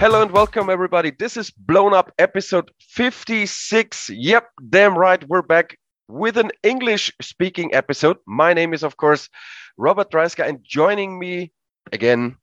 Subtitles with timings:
[0.00, 1.12] Hello and welcome, everybody.
[1.16, 4.10] This is Blown Up episode 56.
[4.10, 5.22] Yep, damn right.
[5.28, 5.78] We're back
[6.08, 8.16] with an English speaking episode.
[8.26, 9.28] My name is, of course,
[9.76, 11.52] Robert Dreissker, and joining me
[11.92, 12.36] again,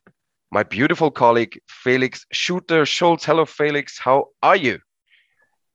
[0.50, 3.26] my beautiful colleague, Felix Shooter Schultz.
[3.26, 4.00] Hello, Felix.
[4.00, 4.80] How are you?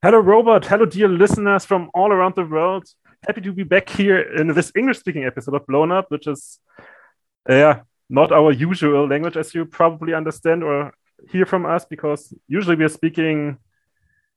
[0.03, 0.65] Hello, Robert.
[0.65, 2.87] Hello, dear listeners from all around the world.
[3.25, 6.59] Happy to be back here in this English speaking episode of Blown Up, which is,
[7.49, 10.93] uh, yeah, not our usual language, as you probably understand or
[11.31, 13.59] hear from us because usually we are speaking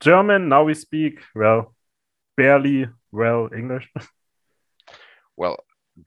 [0.02, 0.50] German.
[0.50, 1.74] Now we speak, well,
[2.38, 3.90] barely well English.
[5.36, 5.58] well,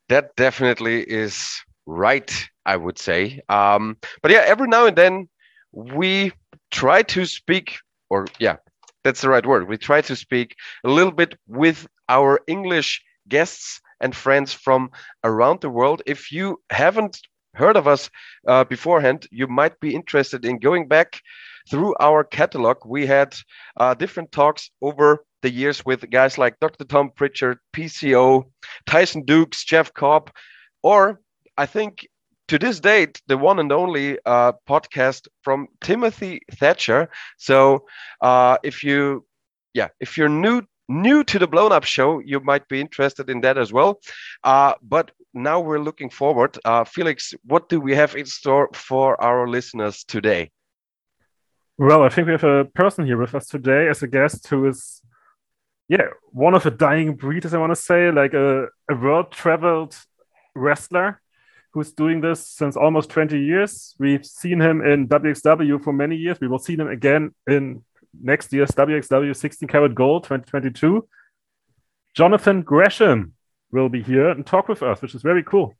[0.09, 2.33] that definitely is right,
[2.65, 3.41] I would say.
[3.49, 5.29] Um, but yeah, every now and then
[5.73, 6.31] we
[6.71, 8.59] try to speak, or yeah,
[9.05, 9.69] that's the right word.
[9.69, 14.91] We try to speak a little bit with our English guests and friends from
[15.25, 16.03] around the world.
[16.07, 17.21] If you haven't
[17.55, 18.11] heard of us
[18.47, 21.21] uh, beforehand, you might be interested in going back
[21.71, 22.79] through our catalog.
[22.87, 23.35] We had
[23.77, 26.85] uh, different talks over the years with guys like Dr.
[26.85, 28.45] Tom Prichard, PCO,
[28.87, 30.31] Tyson Dux, Jeff Cobb,
[30.83, 31.21] or
[31.57, 32.07] I think
[32.49, 37.09] to this date, the one and only uh, podcast from Timothy Thatcher.
[37.37, 37.87] So
[38.21, 39.25] uh, if you,
[39.75, 43.43] yeah, if you're new new to the blown up show, you might be interested in
[43.43, 44.01] that as well.
[44.43, 46.59] Uh, but now we're looking forward.
[46.65, 50.51] Uh, Felix, what do we have in store for our listeners today?
[51.77, 54.67] Well, I think we have a person here with us today as a guest who
[54.67, 55.03] is,
[55.89, 59.31] yeah, one of a dying breed, as I want to say, like a, a world
[59.31, 59.95] traveled
[60.55, 61.21] wrestler
[61.73, 63.95] who's doing this since almost 20 years.
[63.99, 66.41] We've seen him in WXW for many years.
[66.41, 67.85] We will see him again in
[68.21, 71.07] next year's WXW 16 Carat Gold 2022.
[72.15, 73.35] Jonathan Gresham
[73.71, 75.75] will be here and talk with us, which is very cool.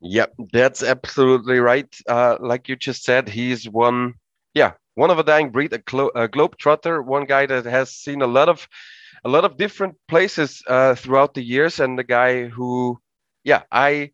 [0.00, 1.94] Yep, that's absolutely right.
[2.08, 4.14] Uh, like you just said, he's one,
[4.54, 7.90] yeah, one of a dying breed, a, glo- a globe trotter, one guy that has
[7.90, 8.66] seen a lot of,
[9.24, 12.98] a lot of different places uh, throughout the years, and the guy who,
[13.44, 14.12] yeah, I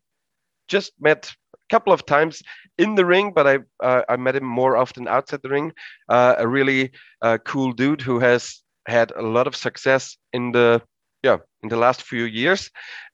[0.67, 2.41] just met a couple of times
[2.77, 5.73] in the ring, but I uh, I met him more often outside the ring.
[6.09, 6.91] Uh, a really
[7.21, 10.81] uh, cool dude who has had a lot of success in the
[11.23, 12.69] yeah in the last few years,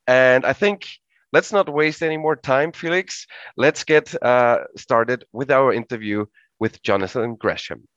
[0.08, 0.88] and I think
[1.32, 3.26] let's not waste any more time, Felix.
[3.58, 6.26] Let's get uh, started with our interview
[6.60, 7.88] with Jonathan Gresham.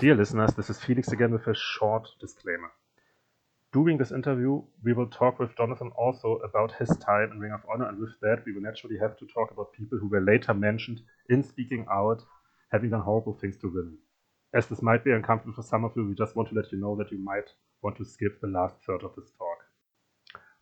[0.00, 2.70] Dear listeners, this is Felix again with a short disclaimer.
[3.74, 7.62] During this interview, we will talk with Jonathan also about his time in Ring of
[7.68, 10.54] Honor, and with that, we will naturally have to talk about people who were later
[10.54, 12.22] mentioned in Speaking Out
[12.70, 13.98] having done horrible things to women.
[14.54, 16.78] As this might be uncomfortable for some of you, we just want to let you
[16.78, 17.50] know that you might
[17.82, 19.58] want to skip the last third of this talk.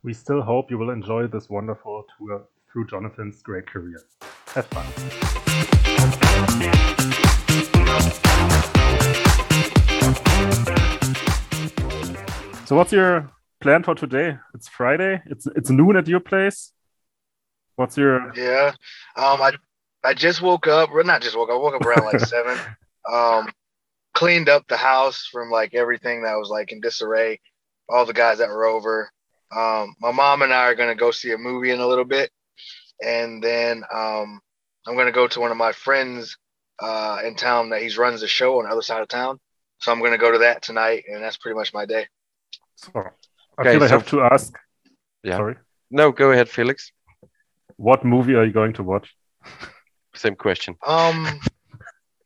[0.03, 4.03] We still hope you will enjoy this wonderful tour through Jonathan's great career.
[4.55, 4.87] Have fun.
[12.73, 14.39] So, what's your plan for today?
[14.55, 15.21] It's Friday.
[15.27, 16.73] It's it's noon at your place.
[17.77, 18.33] What's your?
[18.35, 18.73] Yeah,
[19.15, 19.53] um, I
[20.03, 20.89] I just woke up.
[20.91, 21.57] Well, not just woke up.
[21.57, 22.59] I woke up around like seven.
[23.13, 23.51] Um,
[24.15, 27.41] cleaned up the house from like everything that was like in disarray.
[27.91, 29.11] All the guys that were over.
[29.55, 32.31] Um, my mom and I are gonna go see a movie in a little bit,
[33.05, 34.41] and then um,
[34.87, 36.39] I'm gonna go to one of my friends
[36.81, 39.39] uh, in town that he runs a show on the other side of town.
[39.81, 42.07] So I'm gonna go to that tonight, and that's pretty much my day.
[42.83, 42.91] So
[43.59, 44.53] I okay, feel I so have to ask.
[45.23, 45.37] Yeah.
[45.37, 45.57] Sorry.
[45.91, 46.93] No, go ahead, Felix.
[47.77, 49.15] What movie are you going to watch?
[50.15, 50.77] Same question.
[50.87, 51.41] Um,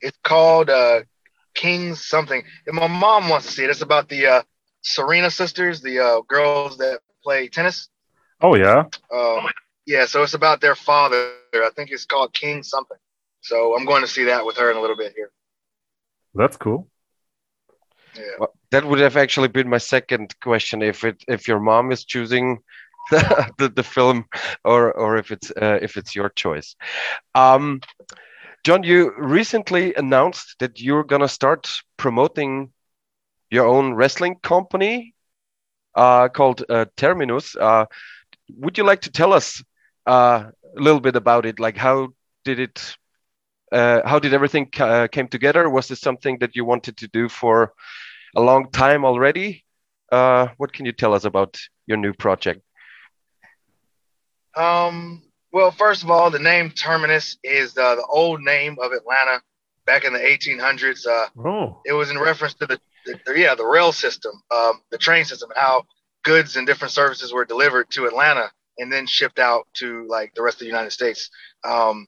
[0.01, 1.01] it's called uh,
[1.55, 2.43] Kings something.
[2.67, 3.71] And my mom wants to see it.
[3.71, 4.43] It's about the uh,
[4.83, 7.89] Serena sisters, the uh, girls that play tennis.
[8.41, 8.85] Oh yeah.
[9.13, 9.47] Um,
[9.87, 10.07] yeah.
[10.07, 11.33] So it's about their father.
[11.55, 12.99] I think it's called King something.
[13.41, 15.31] So I'm going to see that with her in a little bit here.
[16.35, 16.89] That's cool.
[18.17, 18.47] Yeah.
[18.71, 22.59] That would have actually been my second question if it if your mom is choosing
[23.11, 24.25] the, the, the film
[24.65, 26.77] or or if it's uh, if it's your choice.
[27.35, 27.81] Um,
[28.65, 32.73] John, you recently announced that you're gonna start promoting
[33.51, 35.15] your own wrestling company
[35.95, 37.57] uh, called uh, Terminus.
[37.57, 37.87] Uh,
[38.57, 39.63] would you like to tell us
[40.07, 40.45] uh,
[40.77, 41.61] a little bit about it?
[41.61, 42.09] Like how
[42.45, 42.97] did it
[43.73, 45.69] uh, how did everything uh, came together?
[45.69, 47.73] Was this something that you wanted to do for
[48.37, 49.65] a long time already?
[50.13, 52.63] Uh, what can you tell us about your new project?
[54.57, 55.23] Um,
[55.53, 59.43] well, first of all, the name Terminus is uh, the old name of Atlanta.
[59.85, 61.07] back in the 1800s.
[61.07, 64.81] Uh, Oh, it was in reference to the, the, the- yeah the rail system, um,
[64.91, 65.85] the train system, how
[66.25, 70.43] goods and different services were delivered to Atlanta and then shipped out to like the
[70.43, 71.31] rest of the United States.
[71.65, 72.07] Um,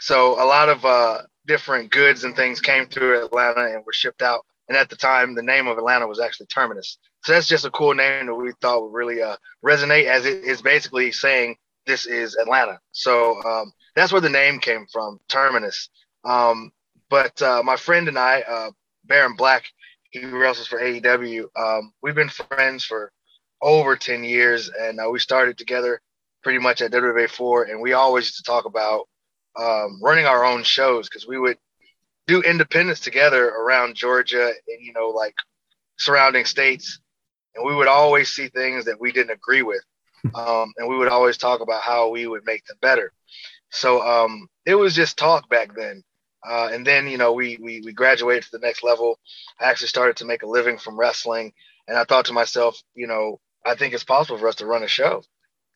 [0.00, 4.22] so a lot of uh, different goods and things came through Atlanta and were shipped
[4.22, 4.44] out.
[4.68, 6.98] And at the time, the name of Atlanta was actually Terminus.
[7.24, 10.44] So that's just a cool name that we thought would really uh, resonate, as it
[10.44, 11.56] is basically saying
[11.86, 12.78] this is Atlanta.
[12.92, 15.90] So um, that's where the name came from, Terminus.
[16.24, 16.72] Um,
[17.08, 18.70] but uh, my friend and I, uh,
[19.04, 19.64] Baron Black,
[20.10, 21.44] he wrestles for AEW.
[21.56, 23.12] Um, we've been friends for
[23.60, 26.00] over 10 years, and uh, we started together
[26.42, 29.08] pretty much at WWA 4, and we always used to talk about
[29.56, 31.58] um, running our own shows because we would
[32.26, 35.34] do independence together around Georgia and, you know, like
[35.98, 37.00] surrounding states.
[37.54, 39.82] And we would always see things that we didn't agree with.
[40.34, 43.10] Um, and we would always talk about how we would make them better.
[43.70, 46.04] So um, it was just talk back then.
[46.46, 49.18] Uh, and then, you know, we, we, we graduated to the next level.
[49.58, 51.54] I actually started to make a living from wrestling.
[51.88, 54.82] And I thought to myself, you know, I think it's possible for us to run
[54.82, 55.22] a show.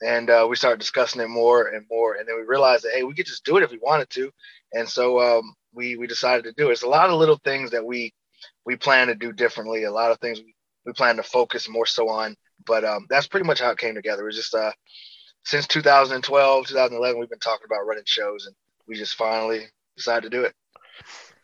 [0.03, 2.15] And uh, we started discussing it more and more.
[2.15, 4.31] And then we realized that, hey, we could just do it if we wanted to.
[4.73, 6.73] And so um, we, we decided to do it.
[6.73, 8.13] It's a lot of little things that we,
[8.67, 9.85] we plan to do differently.
[9.85, 10.55] A lot of things we,
[10.93, 12.37] plan to focus more so on.
[12.67, 14.23] But um, that's pretty much how it came together.
[14.23, 14.73] It was just uh,
[15.45, 18.45] since 2012, 2011, we've been talking about running shows.
[18.45, 18.55] And
[18.87, 19.65] we just finally
[19.97, 20.55] decided to do it.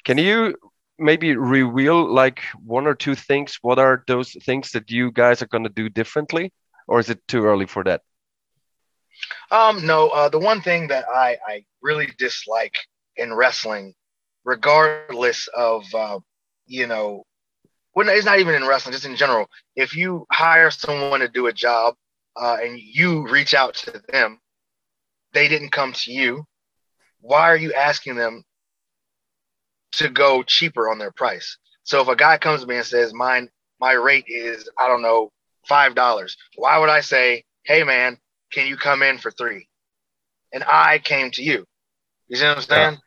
[0.05, 0.57] Can you
[0.99, 3.59] maybe reveal like one or two things?
[3.63, 6.53] What are those things that you guys are going to do differently?
[6.87, 8.03] Or is it too early for that?
[9.51, 12.75] Um, no, uh, the one thing that I, I really dislike
[13.17, 13.95] in wrestling,
[14.45, 16.21] regardless of, uh,
[16.67, 17.25] you know,
[17.93, 21.47] when it's not even in wrestling, just in general, if you hire someone to do
[21.49, 21.95] a job
[22.41, 24.41] uh, and you reach out to them,
[25.33, 26.45] they didn't come to you.
[27.21, 28.45] Why are you asking them
[29.93, 31.59] to go cheaper on their price?
[31.85, 33.51] So if a guy comes to me and says, "Mine,
[33.81, 35.33] my rate is I don't know
[35.67, 38.19] five dollars," why would I say, "Hey man,
[38.53, 39.69] can you come in for three?
[40.53, 41.65] And I came to you.
[42.29, 42.99] You see what I'm saying?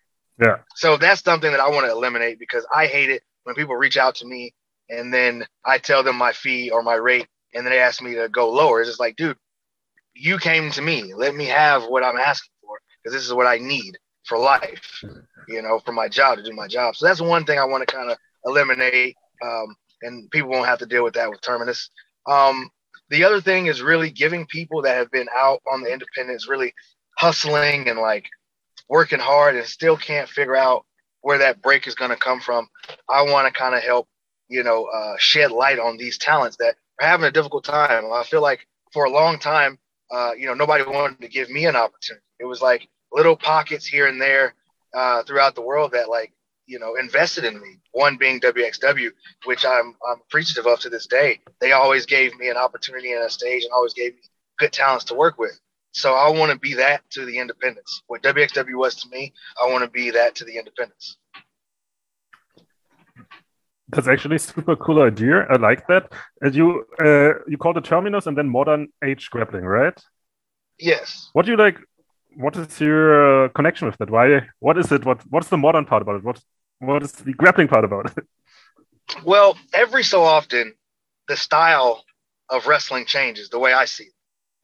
[0.41, 0.57] Yeah.
[0.75, 3.97] So that's something that I want to eliminate because I hate it when people reach
[3.97, 4.53] out to me
[4.89, 8.15] and then I tell them my fee or my rate and then they ask me
[8.15, 8.81] to go lower.
[8.81, 9.37] It's just like, dude,
[10.13, 11.13] you came to me.
[11.13, 15.03] Let me have what I'm asking for because this is what I need for life,
[15.47, 16.95] you know, for my job to do my job.
[16.95, 19.15] So that's one thing I want to kind of eliminate.
[19.43, 21.89] Um, and people won't have to deal with that with Terminus.
[22.27, 22.69] Um,
[23.13, 26.73] the other thing is really giving people that have been out on the independents really
[27.17, 28.25] hustling and like
[28.89, 30.83] working hard and still can't figure out
[31.21, 32.67] where that break is going to come from.
[33.07, 34.07] I want to kind of help,
[34.49, 38.11] you know, uh, shed light on these talents that are having a difficult time.
[38.11, 39.77] I feel like for a long time,
[40.11, 42.25] uh, you know, nobody wanted to give me an opportunity.
[42.39, 44.55] It was like little pockets here and there
[44.93, 46.33] uh, throughout the world that like,
[46.65, 47.79] you know, invested in me.
[47.91, 49.09] One being WXW,
[49.45, 51.39] which I'm I'm appreciative of to this day.
[51.59, 54.21] They always gave me an opportunity and a stage, and always gave me
[54.59, 55.59] good talents to work with.
[55.91, 58.01] So I want to be that to the independents.
[58.07, 61.17] What WXW was to me, I want to be that to the independents.
[63.89, 65.45] That's actually super cool idea.
[65.49, 66.11] I like that.
[66.41, 69.97] And you uh, you call it terminus and then modern age grappling, right?
[70.79, 71.29] Yes.
[71.33, 71.77] What do you like?
[72.35, 74.09] What is your uh, connection with that?
[74.09, 74.47] Why?
[74.59, 75.05] What is it?
[75.05, 76.23] What What's the modern part about it?
[76.23, 76.41] What
[76.79, 78.25] What is the grappling part about it?
[79.25, 80.73] Well, every so often,
[81.27, 82.03] the style
[82.49, 83.49] of wrestling changes.
[83.49, 84.13] The way I see it.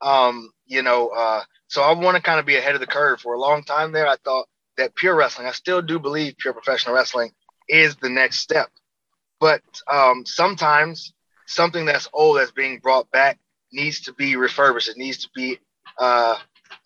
[0.01, 3.19] Um, you know, uh, so I want to kind of be ahead of the curve.
[3.19, 4.47] For a long time there, I thought
[4.77, 5.47] that pure wrestling.
[5.47, 7.31] I still do believe pure professional wrestling
[7.67, 8.69] is the next step.
[9.39, 9.61] But
[9.91, 11.13] um, sometimes
[11.47, 13.39] something that's old that's being brought back
[13.71, 14.89] needs to be refurbished.
[14.89, 15.59] It needs to be
[15.99, 16.37] uh,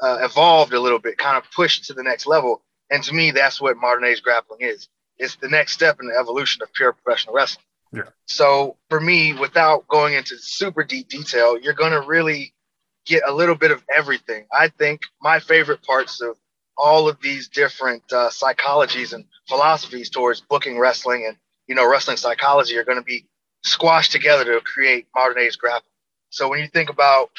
[0.01, 2.61] uh, evolved a little bit, kind of pushed to the next level.
[2.89, 4.87] And to me, that's what modern age grappling is.
[5.17, 7.65] It's the next step in the evolution of pure professional wrestling.
[7.93, 8.03] Yeah.
[8.25, 12.53] So for me, without going into super deep detail, you're going to really
[13.05, 14.45] get a little bit of everything.
[14.51, 16.37] I think my favorite parts of
[16.77, 21.37] all of these different uh, psychologies and philosophies towards booking wrestling and
[21.67, 23.25] you know wrestling psychology are going to be
[23.63, 25.83] squashed together to create modern age grappling.
[26.29, 27.29] So when you think about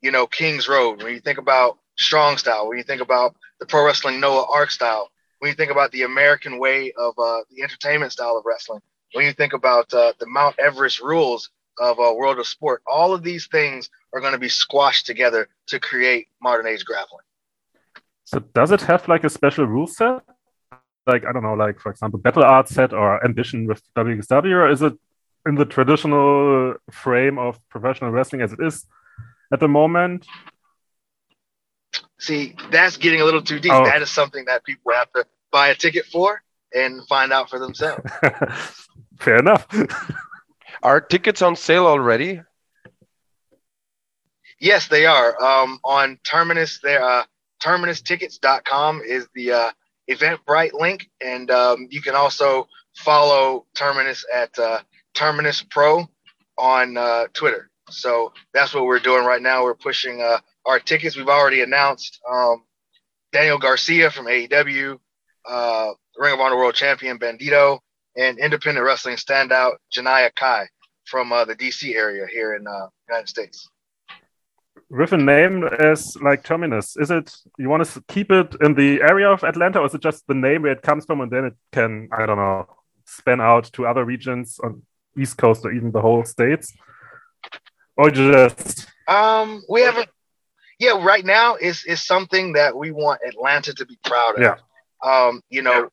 [0.00, 3.66] you know King's Road, when you think about Strong Style, when you think about the
[3.66, 7.62] pro wrestling Noah Arc style, when you think about the American way of uh, the
[7.62, 8.80] entertainment style of wrestling,
[9.12, 13.22] when you think about uh, the Mountevans rules of uh, World of Sport, all of
[13.22, 17.24] these things are going to be squashed together to create modern age grappling.
[18.24, 20.22] So does it have like a special rule set?
[21.06, 24.70] Like I don't know, like for example, battle art set or ambition with WXW, or
[24.70, 24.94] is it
[25.46, 28.86] in the traditional frame of professional wrestling as it is
[29.52, 30.26] at the moment?
[32.18, 33.72] See, that's getting a little too deep.
[33.72, 33.84] Oh.
[33.84, 36.42] That is something that people have to buy a ticket for,
[36.74, 38.02] and find out for themselves.
[39.18, 39.66] Fair enough.
[40.82, 42.42] Are tickets on sale already?
[44.60, 45.42] Yes, they are.
[45.42, 47.24] Um, on Terminus, there, uh,
[47.62, 49.70] terminustickets.com is the uh,
[50.10, 54.80] Eventbrite link, and um, you can also follow Terminus at uh,
[55.14, 56.06] Terminus Pro
[56.58, 57.70] on uh, Twitter.
[57.90, 59.64] So that's what we're doing right now.
[59.64, 61.16] We're pushing uh, our tickets.
[61.16, 62.64] We've already announced um,
[63.32, 64.98] Daniel Garcia from AEW,
[65.48, 67.80] uh, Ring of Honor World Champion Bandido,
[68.16, 70.68] and independent wrestling standout Janai Kai
[71.04, 73.68] from uh, the DC area here in uh, United States.
[74.90, 79.00] With a name as like Terminus, is it you want to keep it in the
[79.02, 81.44] area of Atlanta, or is it just the name where it comes from, and then
[81.46, 82.66] it can I don't know
[83.06, 84.82] span out to other regions on
[85.18, 86.72] East Coast or even the whole states,
[87.96, 90.08] or just um we haven't
[90.84, 94.42] yeah right now is is something that we want Atlanta to be proud of.
[94.42, 94.56] Yeah.
[95.02, 95.88] Um, you know,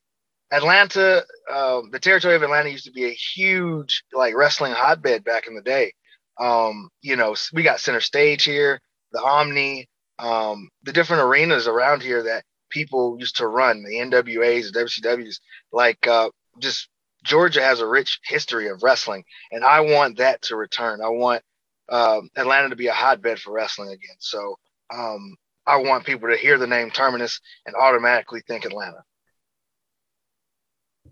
[0.52, 5.48] Atlanta, um, the territory of Atlanta used to be a huge like wrestling hotbed back
[5.48, 5.94] in the day.
[6.40, 8.80] Um, you know, we got center stage here,
[9.12, 9.88] the Omni,
[10.20, 15.40] um, the different arenas around here that people used to run, the NWAs, the WCWs,
[15.72, 16.30] like uh,
[16.60, 16.90] just
[17.24, 21.02] Georgia has a rich history of wrestling, and I want that to return.
[21.02, 21.44] I want
[21.90, 24.16] um, Atlanta to be a hotbed for wrestling again.
[24.20, 24.56] So
[24.94, 29.04] um, I want people to hear the name Terminus and automatically think Atlanta.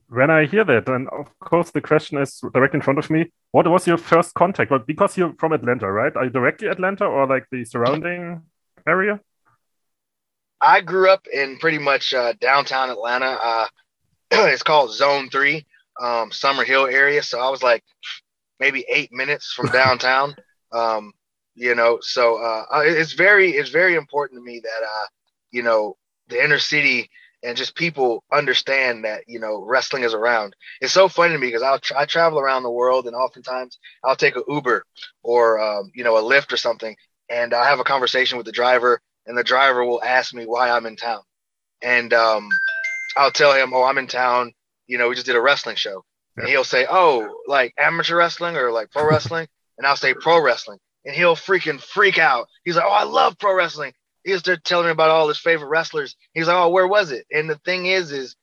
[0.09, 3.31] when I hear that, then of course the question is directly in front of me.
[3.51, 4.71] What was your first contact?
[4.71, 6.15] Well, because you're from Atlanta, right?
[6.15, 8.41] Are you directly Atlanta or like the surrounding
[8.88, 9.19] area?
[10.62, 13.27] I grew up in pretty much uh, downtown Atlanta.
[13.41, 13.67] Uh,
[14.31, 15.65] it's called Zone Three,
[16.01, 17.24] um, Summerhill area.
[17.24, 17.83] So I was like
[18.59, 20.36] maybe eight minutes from downtown.
[20.71, 21.13] um,
[21.60, 25.08] you know, so uh, uh, it's very it's very important to me that uh,
[25.51, 25.98] you know
[26.30, 27.10] the inner city
[27.44, 30.56] and just people understand that you know wrestling is around.
[30.80, 33.78] It's so funny to me because I'll tra- I travel around the world and oftentimes
[34.06, 34.86] I'll take a Uber
[35.22, 36.96] or um, you know a Lyft or something,
[37.30, 40.70] and I have a conversation with the driver, and the driver will ask me why
[40.70, 41.24] I'm in town,
[41.82, 42.48] and um,
[43.18, 44.54] I'll tell him, oh, I'm in town.
[44.88, 46.06] You know, we just did a wrestling show,
[46.38, 50.42] and he'll say, oh, like amateur wrestling or like pro wrestling, and I'll say pro
[50.42, 52.48] wrestling, and he'll freaking freak out.
[52.63, 55.39] He's like, oh, I love pro wrestling he was there telling me about all his
[55.39, 56.15] favorite wrestlers.
[56.34, 58.36] He's like, "Oh, where was it?" And the thing is, is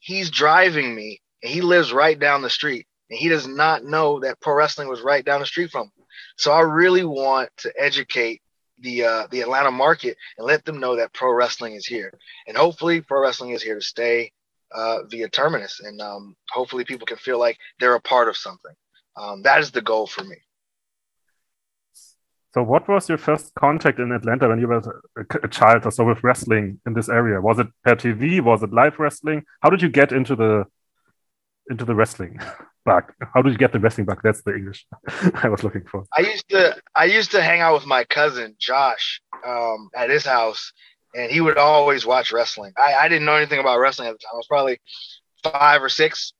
[0.00, 4.20] he's driving me, and he lives right down the street, and he does not know
[4.20, 6.04] that pro wrestling was right down the street from him.
[6.36, 8.42] So I really want to educate
[8.78, 12.12] the uh, the Atlanta market and let them know that pro wrestling is here,
[12.46, 14.32] and hopefully, pro wrestling is here to stay
[14.72, 18.74] uh, via Terminus, and um, hopefully, people can feel like they're a part of something.
[19.16, 20.36] Um, that is the goal for me.
[22.54, 25.02] So, what was your first contact in Atlanta when you were
[25.42, 27.40] a, child or so with wrestling in this area?
[27.40, 28.42] Was it per TV?
[28.42, 29.44] Was it live wrestling?
[29.60, 30.66] How did you get into the
[31.70, 32.38] into the wrestling
[32.84, 33.10] bug?
[33.32, 34.20] How did you get the wrestling bug?
[34.22, 34.86] That's the English
[35.34, 36.04] I was looking for.
[36.16, 40.26] I used to I used to hang out with my cousin Josh um, at his
[40.26, 40.74] house,
[41.14, 42.74] and he would always watch wrestling.
[42.76, 44.34] I, I didn't know anything about wrestling at the time.
[44.34, 44.78] I was probably
[45.42, 46.34] five or six,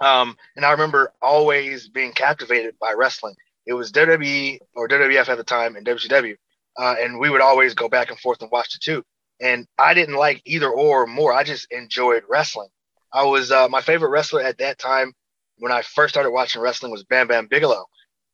[0.00, 3.34] um, and I remember always being captivated by wrestling.
[3.66, 6.36] It was WWE or WWF at the time and WCW,
[6.78, 9.04] uh, and we would always go back and forth and watch the two.
[9.40, 11.32] And I didn't like either or more.
[11.32, 12.68] I just enjoyed wrestling.
[13.12, 15.12] I was uh, my favorite wrestler at that time
[15.58, 17.84] when I first started watching wrestling was Bam Bam Bigelow,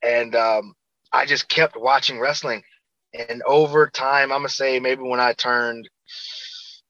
[0.03, 0.75] and um,
[1.13, 2.63] I just kept watching wrestling.
[3.13, 5.89] And over time, I'm gonna say maybe when I turned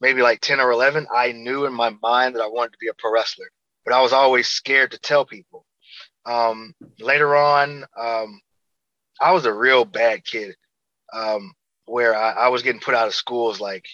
[0.01, 2.89] maybe like 10 or 11, I knew in my mind that I wanted to be
[2.89, 3.51] a pro wrestler,
[3.85, 5.67] but I was always scared to tell people.
[6.27, 8.41] Um, later on, um,
[9.21, 10.55] I was a real bad kid
[11.13, 11.53] um,
[11.87, 13.87] where I, I was getting put out of schools like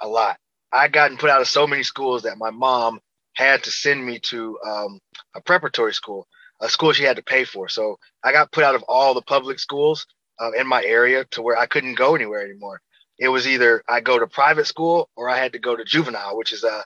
[0.00, 0.38] a lot.
[0.72, 3.00] I gotten put out of so many schools that my mom
[3.34, 5.00] had to send me to um,
[5.34, 6.26] a preparatory school,
[6.60, 7.68] a school she had to pay for.
[7.68, 10.06] So I got put out of all the public schools
[10.40, 12.80] uh, in my area to where I couldn't go anywhere anymore.
[13.18, 16.36] It was either I go to private school or I had to go to juvenile,
[16.36, 16.84] which is a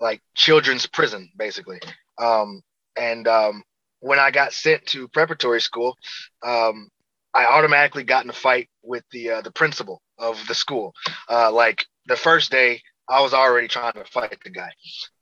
[0.00, 1.80] like children's prison basically.
[2.18, 2.62] Um,
[2.96, 3.62] and um,
[4.04, 5.96] when I got sent to preparatory school,
[6.42, 6.90] um,
[7.32, 10.92] I automatically got in a fight with the uh, the principal of the school.
[11.28, 14.68] Uh, like the first day, I was already trying to fight the guy,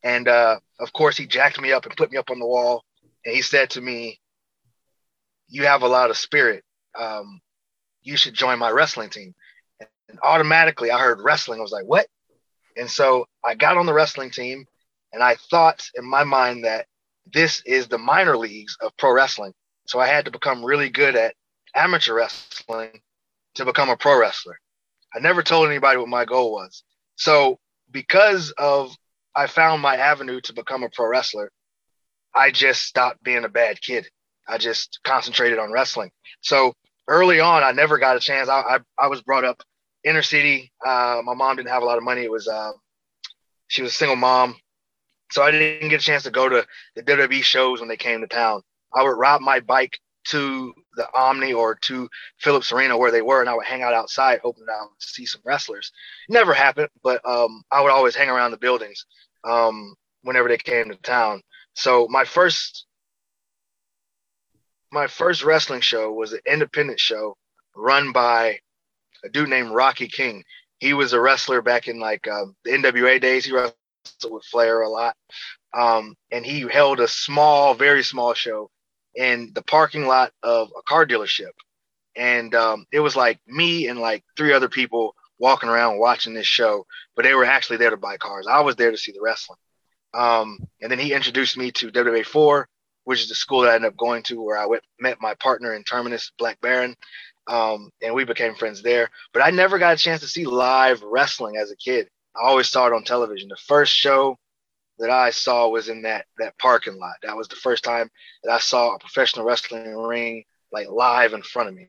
[0.02, 2.82] and uh, of course he jacked me up and put me up on the wall,
[3.24, 4.18] and he said to me,
[5.48, 6.64] "You have a lot of spirit.
[6.98, 7.40] Um,
[8.02, 9.32] you should join my wrestling team."
[10.08, 11.60] And automatically, I heard wrestling.
[11.60, 12.08] I was like, "What?"
[12.76, 14.66] And so I got on the wrestling team,
[15.12, 16.86] and I thought in my mind that
[17.32, 19.52] this is the minor leagues of pro wrestling.
[19.86, 21.34] So I had to become really good at
[21.74, 23.00] amateur wrestling
[23.54, 24.58] to become a pro wrestler.
[25.14, 26.82] I never told anybody what my goal was.
[27.16, 27.58] So
[27.90, 28.94] because of
[29.34, 31.50] I found my avenue to become a pro wrestler,
[32.34, 34.06] I just stopped being a bad kid.
[34.48, 36.10] I just concentrated on wrestling.
[36.40, 36.72] So
[37.08, 38.48] early on, I never got a chance.
[38.48, 39.62] I I, I was brought up
[40.04, 40.72] inner city.
[40.84, 42.22] Uh, my mom didn't have a lot of money.
[42.22, 42.72] It was uh,
[43.68, 44.56] she was a single mom,
[45.32, 48.20] so I didn't get a chance to go to the WWE shows when they came
[48.20, 48.62] to town.
[48.94, 52.08] I would ride my bike to the Omni or to
[52.38, 55.40] Phillips Arena where they were, and I would hang out outside, hoping to see some
[55.44, 55.90] wrestlers.
[56.28, 59.06] Never happened, but um, I would always hang around the buildings
[59.44, 61.42] um, whenever they came to town.
[61.74, 62.86] So my first
[64.92, 67.34] my first wrestling show was an independent show
[67.74, 68.58] run by
[69.24, 70.44] a dude named Rocky King.
[70.80, 73.46] He was a wrestler back in like um, the NWA days.
[73.46, 73.76] He wrestled
[74.28, 75.16] with Flair a lot,
[75.74, 78.70] um, and he held a small, very small show
[79.14, 81.52] in the parking lot of a car dealership.
[82.16, 86.46] And um, it was like me and like three other people walking around watching this
[86.46, 88.46] show, but they were actually there to buy cars.
[88.46, 89.58] I was there to see the wrestling.
[90.14, 92.68] Um, and then he introduced me to WWA 4,
[93.04, 95.34] which is the school that I ended up going to where I went, met my
[95.34, 96.94] partner in Terminus, Black Baron.
[97.48, 99.10] Um, and we became friends there.
[99.32, 102.08] But I never got a chance to see live wrestling as a kid.
[102.36, 103.48] I always saw it on television.
[103.48, 104.38] The first show
[104.98, 107.16] that I saw was in that that parking lot.
[107.22, 108.10] That was the first time
[108.44, 111.88] that I saw a professional wrestling ring like live in front of me.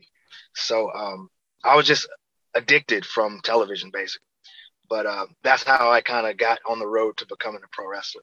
[0.56, 1.30] So um,
[1.64, 2.08] I was just
[2.54, 4.28] addicted from television, basically.
[4.90, 7.90] But uh, that's how I kind of got on the road to becoming a pro
[7.90, 8.22] wrestler.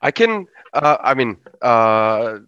[0.00, 2.38] I can, uh, I mean, uh,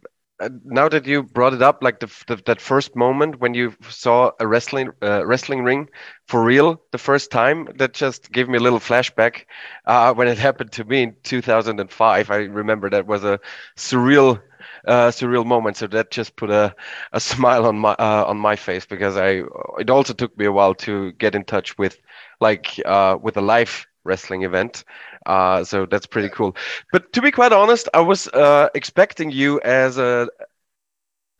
[0.64, 4.30] now that you brought it up, like the, the, that first moment when you saw
[4.38, 5.88] a wrestling uh, wrestling ring
[6.26, 9.44] for real the first time, that just gave me a little flashback
[9.86, 12.30] uh, when it happened to me in 2005.
[12.30, 13.40] I remember that was a
[13.76, 14.40] surreal
[14.86, 15.76] uh, surreal moment.
[15.76, 16.74] So that just put a,
[17.12, 19.42] a smile on my uh, on my face because I
[19.78, 21.98] it also took me a while to get in touch with
[22.40, 24.84] like uh, with a live wrestling event.
[25.26, 26.56] Uh, so that's pretty cool.
[26.92, 30.28] But to be quite honest, I was uh, expecting you as a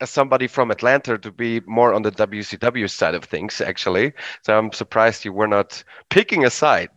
[0.00, 4.12] as somebody from Atlanta to be more on the WCW side of things, actually.
[4.42, 6.90] So I'm surprised you were not picking a side.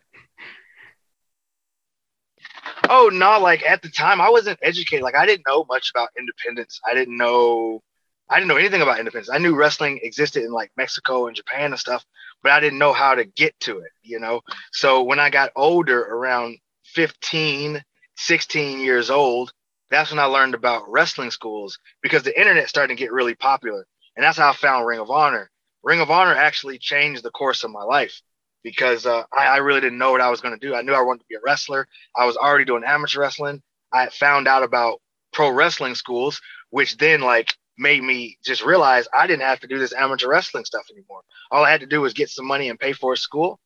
[2.90, 3.40] Oh no!
[3.40, 5.04] Like at the time, I wasn't educated.
[5.04, 6.80] Like I didn't know much about independence.
[6.88, 7.82] I didn't know.
[8.30, 9.30] I didn't know anything about independence.
[9.30, 12.06] I knew wrestling existed in like Mexico and Japan and stuff,
[12.44, 14.42] but I didn't know how to get to it, you know?
[14.72, 17.84] So when I got older, around 15,
[18.18, 19.52] 16 years old,
[19.90, 23.86] that's when I learned about wrestling schools because the internet started to get really popular.
[24.16, 25.50] And that's how I found Ring of Honor.
[25.84, 28.22] Ring of Honor actually changed the course of my life
[28.64, 30.76] because uh, I, I, really didn't know what I was going to do.
[30.76, 31.88] I knew I wanted to be a wrestler.
[32.16, 33.62] I was already doing amateur wrestling.
[33.94, 35.00] I found out about
[35.32, 39.80] pro wrestling schools, which then like made me just realize I didn't have to do
[39.80, 41.22] this amateur wrestling stuff anymore.
[41.50, 43.60] All I had to do was get some money and pay for a school.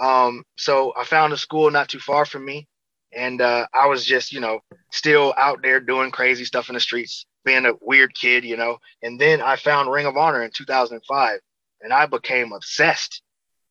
[0.00, 2.66] Um, so I found a school not too far from me.
[3.12, 4.60] And uh, I was just, you know,
[4.92, 8.78] still out there doing crazy stuff in the streets, being a weird kid, you know.
[9.02, 11.40] And then I found Ring of Honor in 2005
[11.80, 13.22] and I became obsessed.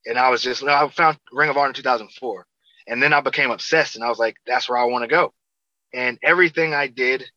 [0.06, 2.46] And I was just, I found Ring of Honor in 2004.
[2.88, 5.34] And then I became obsessed and I was like, that's where I want to go.
[5.94, 7.30] And everything I did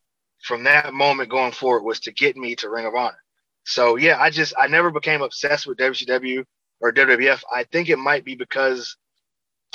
[0.43, 3.17] from that moment going forward was to get me to Ring of Honor.
[3.65, 6.43] So yeah, I just I never became obsessed with WCW
[6.81, 7.41] or WWF.
[7.53, 8.97] I think it might be because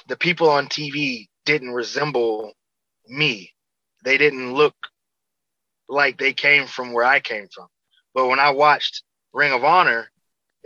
[0.08, 2.52] the people on TV didn't resemble
[3.08, 3.52] me.
[4.04, 4.74] They didn't look
[5.88, 7.66] like they came from where I came from.
[8.14, 9.02] But when I watched
[9.32, 10.10] Ring of Honor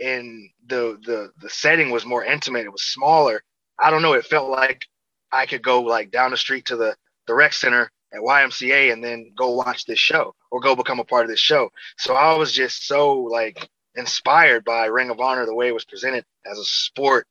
[0.03, 3.41] and the the the setting was more intimate, it was smaller.
[3.79, 4.85] I don't know, it felt like
[5.31, 6.93] I could go like down the street to the
[7.25, 11.03] the rec center at YMCA and then go watch this show or go become a
[11.03, 11.69] part of this show.
[11.97, 15.85] So I was just so like inspired by Ring of Honor, the way it was
[15.85, 17.27] presented as a sport,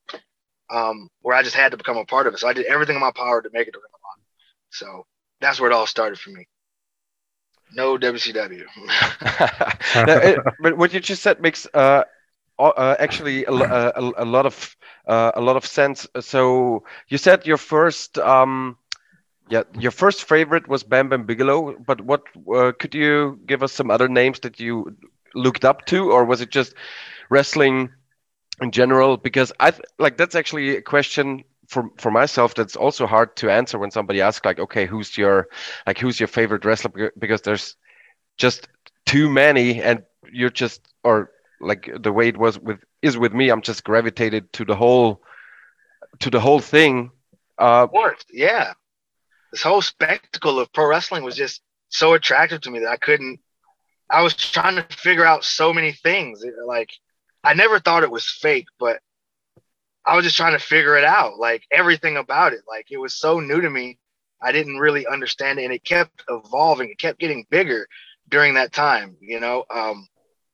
[0.69, 2.39] um, where I just had to become a part of it.
[2.39, 4.25] So I did everything in my power to make it to Ring of Honor.
[4.69, 5.05] So
[5.41, 6.47] that's where it all started for me.
[7.75, 8.65] No WCW.
[9.95, 12.03] it, but what you just said makes uh,
[12.59, 14.75] uh, actually a, a, a, lot of
[15.07, 16.07] uh, a lot of sense.
[16.19, 18.77] So you said your first um,
[19.49, 23.73] yeah, your first favorite was Bam Bam Bigelow, but what uh, could you give us
[23.73, 24.95] some other names that you
[25.35, 26.73] looked up to, or was it just
[27.29, 27.89] wrestling
[28.61, 29.17] in general?
[29.17, 33.77] Because I like that's actually a question for for myself that's also hard to answer
[33.77, 35.47] when somebody asks like, okay, who's your
[35.85, 37.11] like who's your favorite wrestler?
[37.17, 37.75] Because there's
[38.37, 38.69] just
[39.05, 43.49] too many, and you're just or like the way it was with is with me.
[43.49, 45.21] I'm just gravitated to the whole
[46.19, 47.11] to the whole thing.
[47.59, 48.73] Uh, of course, yeah
[49.53, 53.39] this whole spectacle of pro wrestling was just so attractive to me that I couldn't.
[54.09, 56.43] I was trying to figure out so many things.
[56.65, 56.89] Like
[57.43, 58.99] I never thought it was fake, but
[60.03, 62.61] I was just trying to figure it out, like everything about it.
[62.67, 63.99] Like it was so new to me.
[64.41, 66.89] I didn't really understand it, and it kept evolving.
[66.89, 67.87] It kept getting bigger
[68.29, 69.17] during that time.
[69.21, 70.07] You know, um,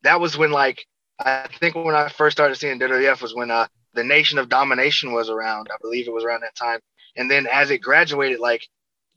[0.03, 0.85] that was when like
[1.17, 5.13] I think when I first started seeing WWF was when uh, the Nation of Domination
[5.13, 5.69] was around.
[5.71, 6.81] I believe it was around that time.
[7.15, 8.67] And then as it graduated, like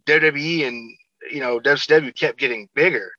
[0.07, 0.91] WWE and
[1.31, 3.12] you know WCW kept getting bigger.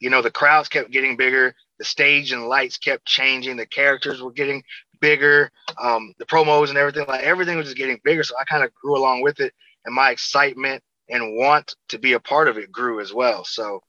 [0.00, 1.54] You know, the crowds kept getting bigger.
[1.78, 3.56] The stage and lights kept changing.
[3.56, 4.62] The characters were getting
[5.00, 5.50] bigger.
[5.80, 8.22] Um, the promos and everything, like everything was just getting bigger.
[8.22, 9.52] So I kind of grew along with it,
[9.84, 13.44] and my excitement and want to be a part of it grew as well.
[13.44, 13.82] So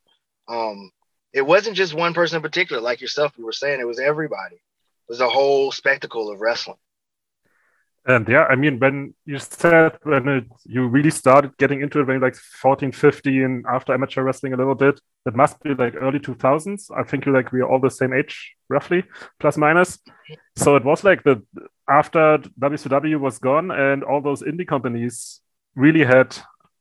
[0.47, 0.91] um,
[1.33, 3.33] it wasn't just one person in particular, like yourself.
[3.37, 4.55] You were saying it was everybody.
[4.55, 6.77] It was a whole spectacle of wrestling.
[8.07, 12.07] And yeah, I mean, when you said when it, you really started getting into it
[12.07, 16.19] when like 14, 15, after amateur wrestling a little bit, that must be like early
[16.19, 16.91] 2000s.
[16.95, 19.03] I think you like we are all the same age, roughly,
[19.39, 19.97] plus minus.
[20.55, 21.41] So it was like the
[21.89, 25.41] after WCW was gone and all those indie companies
[25.75, 26.37] really had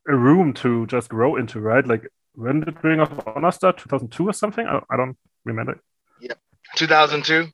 [0.06, 1.86] a room to just grow into, right?
[1.86, 3.78] Like when did Ring of Honor start?
[3.78, 4.66] 2002 or something?
[4.66, 5.80] I, I don't remember.
[6.20, 6.34] Yeah,
[6.76, 7.48] 2002.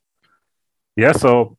[0.96, 1.56] Yeah, so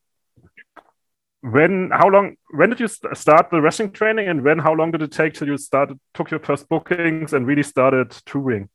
[1.41, 5.01] when how long when did you start the wrestling training and when how long did
[5.01, 8.69] it take till you started took your first bookings and really started touring?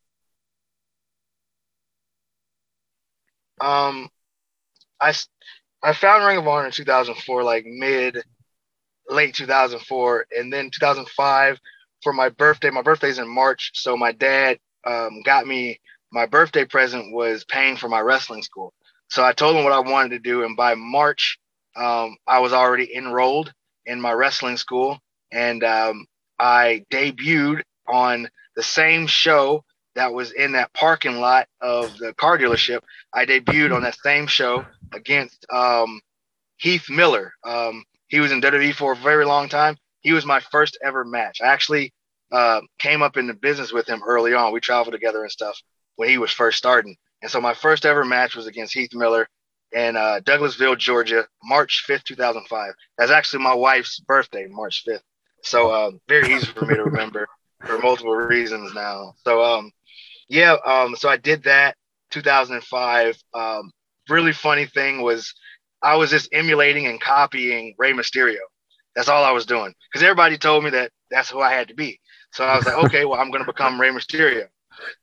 [3.60, 4.08] Um
[5.00, 5.12] i
[5.82, 8.22] i found ring of honor in 2004 like mid
[9.08, 11.58] late 2004 and then 2005
[12.02, 15.78] for my birthday my birthday's in march so my dad um, got me
[16.12, 18.72] my birthday present was paying for my wrestling school.
[19.08, 21.38] So i told him what i wanted to do and by march
[21.76, 23.52] um, I was already enrolled
[23.84, 24.98] in my wrestling school,
[25.32, 26.06] and um,
[26.38, 32.38] I debuted on the same show that was in that parking lot of the car
[32.38, 32.80] dealership.
[33.12, 36.00] I debuted on that same show against um,
[36.58, 37.32] Heath Miller.
[37.44, 39.76] Um, he was in WWE for a very long time.
[40.00, 41.40] He was my first ever match.
[41.42, 41.92] I actually
[42.30, 44.52] uh, came up in the business with him early on.
[44.52, 45.60] We traveled together and stuff
[45.96, 46.96] when he was first starting.
[47.22, 49.26] And so my first ever match was against Heath Miller
[49.72, 52.72] in uh, Douglasville, Georgia, March 5th, 2005.
[52.98, 55.00] That's actually my wife's birthday, March 5th.
[55.42, 57.28] So uh, very easy for me to remember
[57.64, 59.14] for multiple reasons now.
[59.24, 59.70] So um,
[60.28, 61.76] yeah, um, so I did that
[62.10, 63.22] 2005.
[63.34, 63.70] Um,
[64.08, 65.34] really funny thing was
[65.82, 68.38] I was just emulating and copying Rey Mysterio.
[68.94, 71.74] That's all I was doing because everybody told me that that's who I had to
[71.74, 72.00] be.
[72.32, 74.46] So I was like, okay, well, I'm going to become Rey Mysterio.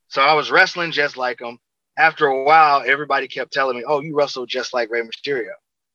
[0.07, 1.57] So I was wrestling just like him
[1.97, 5.53] after a while, everybody kept telling me, "Oh, you wrestle just like Rey Mysterio."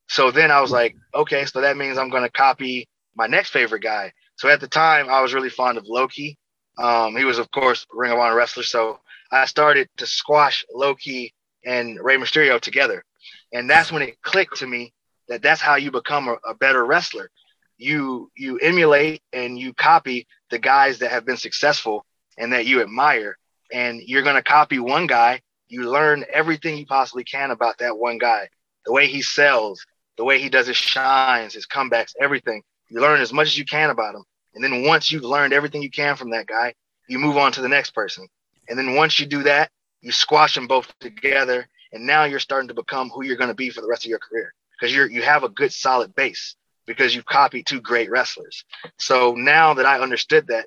[0.09, 3.51] So then I was like, "Okay, so that means I'm going to copy my next
[3.51, 6.37] favorite guy." So at the time, I was really fond of Low Ki.
[6.79, 8.63] Um, he was, of course, Ring of Honor wrestler.
[8.63, 9.01] So
[9.33, 11.33] I started to squash Low Ki
[11.65, 13.05] and Rey Mysterio together,
[13.53, 14.93] and that's when it clicked to me
[15.29, 17.31] that that's how you become a, a better wrestler.
[17.77, 22.07] You you emulate and you copy the guys that have been successful
[22.39, 23.37] and that you admire,
[23.73, 27.97] and you're going to copy one guy you learn everything you possibly can about that
[27.97, 28.49] one guy,
[28.85, 29.85] the way he sells,
[30.17, 32.63] the way he does his shines, his comebacks, everything.
[32.89, 34.25] You learn as much as you can about him.
[34.55, 36.75] And then once you've learned everything you can from that guy,
[37.09, 38.27] you move on to the next person.
[38.69, 41.69] And then once you do that, you squash them both together.
[41.93, 44.11] And now you're starting to become who you're going to be for the rest of
[44.11, 46.55] your career because you're you have a good solid base
[46.87, 48.65] because you've copied two great wrestlers.
[48.99, 50.67] So now that I understood that,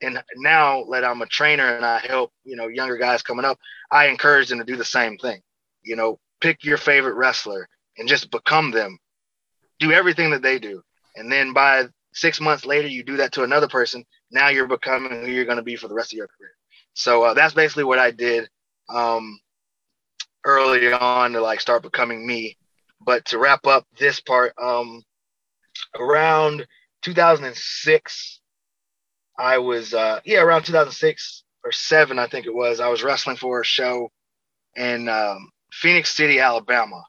[0.00, 3.58] and now that I'm a trainer and I help, you know, younger guys coming up,
[3.90, 5.40] I encourage them to do the same thing.
[5.82, 8.98] You know, pick your favorite wrestler and just become them.
[9.78, 10.82] Do everything that they do.
[11.16, 14.04] And then by six months later, you do that to another person.
[14.30, 16.52] Now you're becoming who you're going to be for the rest of your career.
[16.94, 18.48] So uh, that's basically what I did
[18.88, 19.38] um,
[20.44, 22.56] early on to like start becoming me.
[23.00, 25.02] But to wrap up this part, um,
[25.98, 26.66] around
[27.02, 28.40] 2006,
[29.38, 32.80] I was uh, yeah around 2006 or seven I think it was.
[32.80, 34.10] I was wrestling for a show
[34.76, 37.02] in um, Phenix City, Alabama,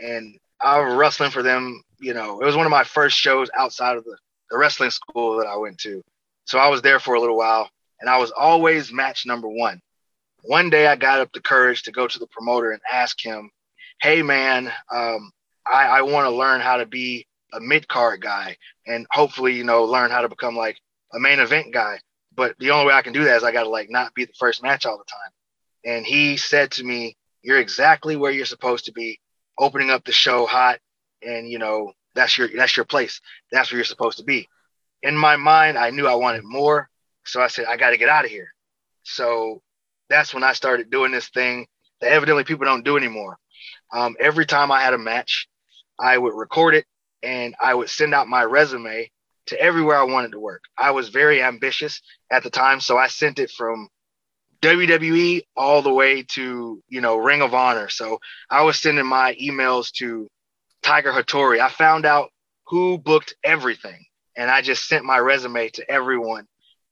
[0.00, 1.82] and I was wrestling for them.
[2.00, 4.16] You know, it was one of my first shows outside of the,
[4.50, 6.02] the wrestling school that I went to.
[6.44, 7.68] So I was there for a little while,
[8.00, 9.80] and I was always match number one.
[10.42, 13.50] One day I got up the courage to go to the promoter and ask him,
[14.00, 15.30] "Hey man, um,
[15.66, 19.64] I, I want to learn how to be a mid card guy, and hopefully, you
[19.64, 20.78] know, learn how to become like
[21.12, 22.00] a main event guy.
[22.34, 24.24] But the only way I can do that is I got to like not be
[24.24, 25.96] the first match all the time.
[25.96, 29.20] And he said to me, "You're exactly where you're supposed to be,
[29.58, 30.78] opening up the show hot,
[31.22, 33.20] and you know that's your that's your place.
[33.50, 34.48] That's where you're supposed to be."
[35.02, 36.88] In my mind, I knew I wanted more,
[37.24, 38.52] so I said, "I got to get out of here."
[39.04, 39.62] So
[40.08, 41.66] that's when I started doing this thing
[42.00, 43.38] that evidently people don't do anymore.
[43.92, 45.48] Um, every time I had a match,
[45.98, 46.86] I would record it
[47.22, 49.10] and I would send out my resume
[49.48, 50.62] to everywhere I wanted to work.
[50.76, 53.88] I was very ambitious at the time, so I sent it from
[54.62, 57.88] WWE all the way to you know Ring of Honor.
[57.88, 58.18] So
[58.50, 60.28] I was sending my emails to
[60.82, 61.60] Tiger Hattori.
[61.60, 62.30] I found out
[62.66, 64.04] who booked everything,
[64.36, 66.46] and I just sent my resume to everyone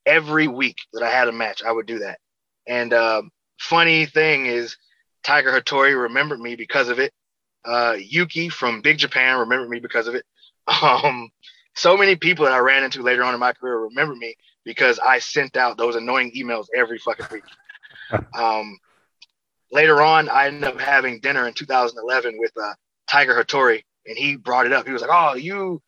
[0.05, 1.63] every week that I had a match.
[1.63, 2.19] I would do that.
[2.67, 4.77] And um, funny thing is,
[5.23, 7.13] Tiger Hattori remembered me because of it.
[7.65, 10.25] Uh, Yuki from Big Japan remembered me because of it.
[10.83, 11.31] Um,
[11.77, 14.35] so many people that I ran into later on in my career remember me
[14.65, 17.45] because I sent out those annoying emails every fucking week.
[18.35, 18.79] um,
[19.71, 22.73] later on, I ended up having dinner in 2011 with uh,
[23.07, 24.87] Tiger Hattori, and he brought it up.
[24.87, 25.83] He was like, "Oh, you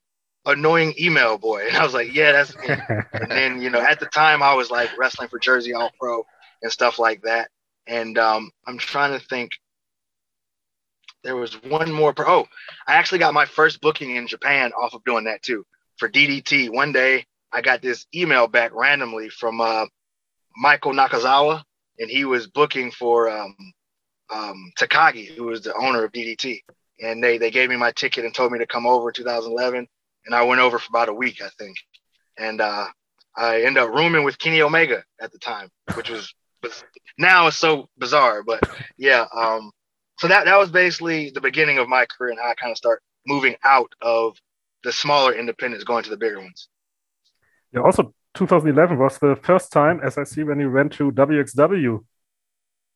[0.45, 2.69] annoying email boy," and I was like, "Yeah, that's me."
[3.15, 6.25] and then you know, at the time, I was like wrestling for Jersey All Pro
[6.63, 7.49] and stuff like that.
[7.87, 9.53] And um, I'm trying to think.
[11.25, 12.13] There was one more.
[12.13, 12.49] Pro- oh,
[12.87, 15.65] I actually got my first booking in Japan off of doing that too
[15.99, 16.71] for DDT.
[16.73, 19.87] One day, I got this email back randomly from uh,
[20.57, 21.63] Michael Nakazawa,
[21.99, 23.57] and he was booking for um,
[24.33, 26.61] um, Takagi, who was the owner of DDT.
[27.01, 29.87] And they they gave me my ticket and told me to come over in 2011,
[30.27, 31.77] and I went over for about a week, I think.
[32.37, 32.87] And uh,
[33.37, 36.33] I ended up rooming with Kenny Omega at the time, which was
[37.19, 38.61] now it's so bizarre, but
[38.97, 39.27] yeah.
[39.35, 39.71] Um,
[40.19, 42.77] so that that was basically the beginning of my career and how I kind of
[42.77, 44.37] start moving out of
[44.85, 46.69] the smaller independents, going to the bigger ones.
[47.73, 47.81] Yeah.
[47.81, 52.05] Also, 2011 was the first time, as I see, when you went to WXW.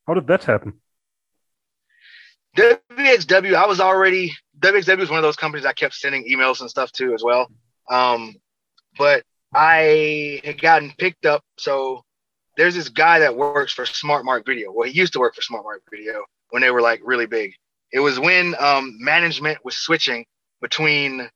[0.07, 0.81] How did that happen?
[2.57, 6.71] WXW, I was already WXW was one of those companies I kept sending emails and
[6.71, 7.51] stuff to as well.
[7.91, 8.35] Um,
[8.99, 11.43] but I had gotten picked up.
[11.59, 12.05] So
[12.57, 14.71] there's this guy that works for Smart Mark Video.
[14.71, 17.55] Well, he used to work for Smart Mark Video when they were like really big.
[17.93, 20.25] It was when um, management was switching
[20.61, 21.29] between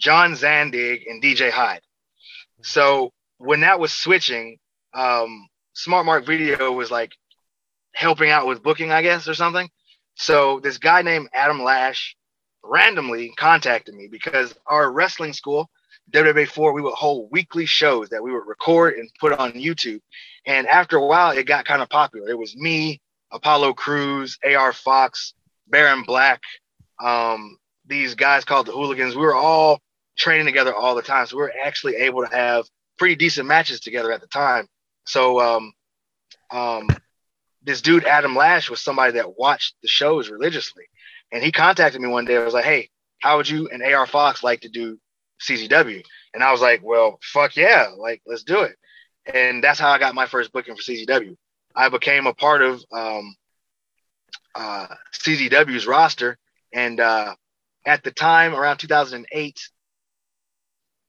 [0.00, 1.82] John Zandig and DJ Hyde.
[2.62, 4.58] So when that was switching,
[4.94, 7.12] um, Smart Mark Video was like
[7.94, 9.68] helping out with booking, I guess, or something.
[10.14, 12.16] So this guy named Adam Lash
[12.64, 15.70] randomly contacted me because our wrestling school,
[16.12, 20.00] WWA 4, we would hold weekly shows that we would record and put on YouTube.
[20.46, 22.28] And after a while, it got kind of popular.
[22.28, 25.34] It was me, Apollo Crews, AR Fox,
[25.68, 26.40] Baron Black,
[27.02, 29.14] um, these guys called the Hooligans.
[29.14, 29.80] We were all
[30.20, 31.26] training together all the time.
[31.26, 32.66] So we were actually able to have
[32.98, 34.68] pretty decent matches together at the time.
[35.06, 35.72] So um,
[36.50, 36.96] um,
[37.62, 40.84] this dude Adam Lash was somebody that watched the shows religiously,
[41.32, 42.36] and he contacted me one day.
[42.36, 44.98] I was like, "Hey, how would you and AR Fox like to do
[45.40, 46.02] CZW?"
[46.34, 48.76] And I was like, "Well, fuck yeah, like let's do it."
[49.26, 51.36] And that's how I got my first booking for CZW.
[51.74, 53.34] I became a part of um,
[54.54, 56.36] uh, CZW's roster,
[56.74, 57.34] and uh,
[57.86, 59.70] at the time, around 2008,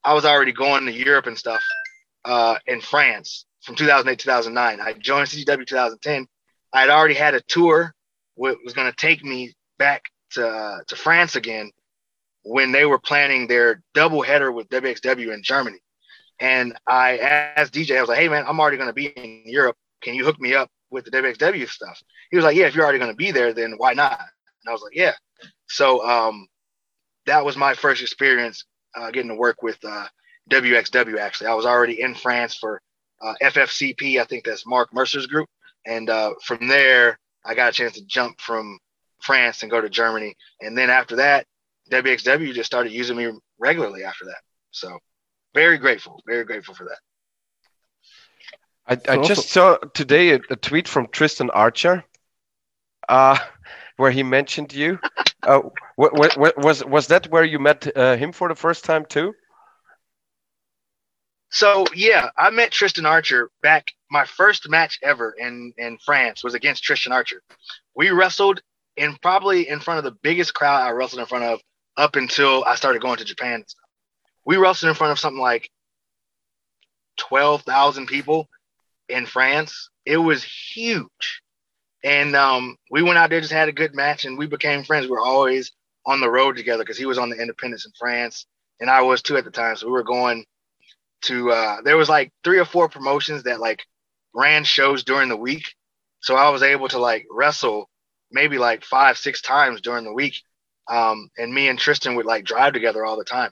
[0.04, 1.62] I was already going to Europe and stuff
[2.24, 4.80] uh, in France from 2008 2009.
[4.80, 6.26] I joined CZW 2010.
[6.72, 7.94] I had already had a tour
[8.34, 11.70] what was going to take me back to uh, to France again
[12.44, 15.78] when they were planning their double header with WXW in Germany.
[16.40, 19.42] And I asked DJ, I was like, "Hey man, I'm already going to be in
[19.44, 19.76] Europe.
[20.00, 22.84] Can you hook me up with the WXW stuff?" He was like, "Yeah, if you're
[22.84, 25.12] already going to be there, then why not?" And I was like, "Yeah."
[25.68, 26.48] So um,
[27.26, 28.64] that was my first experience
[28.96, 30.06] uh, getting to work with uh,
[30.50, 31.18] WXW.
[31.18, 32.80] Actually, I was already in France for
[33.20, 34.20] uh, FFCP.
[34.20, 35.48] I think that's Mark Mercer's group,
[35.86, 38.78] and uh, from there, I got a chance to jump from
[39.22, 40.34] France and go to Germany.
[40.60, 41.46] And then after that,
[41.90, 44.40] WXW just started using me regularly after that.
[44.70, 44.98] So
[45.54, 46.98] very grateful, very grateful for that.
[49.08, 52.04] I, I just saw today a, a, tweet from Tristan Archer,
[53.08, 53.38] uh,
[53.96, 54.98] where he mentioned you.
[55.42, 55.60] Uh,
[55.96, 59.34] was was that where you met uh, him for the first time too?
[61.50, 63.92] So yeah, I met Tristan Archer back.
[64.10, 67.42] My first match ever in in France was against Tristan Archer.
[67.94, 68.62] We wrestled
[68.96, 71.60] in probably in front of the biggest crowd I wrestled in front of
[71.96, 73.64] up until I started going to Japan.
[74.46, 75.70] We wrestled in front of something like
[77.16, 78.48] twelve thousand people
[79.08, 79.90] in France.
[80.06, 81.41] It was huge,
[82.04, 85.06] and um, we went out there just had a good match, and we became friends.
[85.06, 85.72] We were always
[86.06, 88.46] on the road together because he was on the Independence in France,
[88.80, 89.76] and I was too at the time.
[89.76, 90.44] So we were going
[91.22, 93.84] to uh there was like three or four promotions that like
[94.34, 95.74] ran shows during the week.
[96.20, 97.88] So I was able to like wrestle
[98.32, 100.36] maybe like five, six times during the week.
[100.88, 103.50] Um, and me and Tristan would like drive together all the time.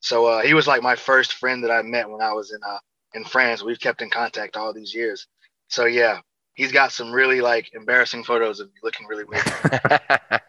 [0.00, 2.60] So uh, he was like my first friend that I met when I was in
[2.66, 2.78] uh,
[3.14, 3.62] in France.
[3.62, 5.26] We've kept in contact all these years.
[5.68, 6.20] So yeah,
[6.56, 9.44] he's got some really like embarrassing photos of me looking really weird.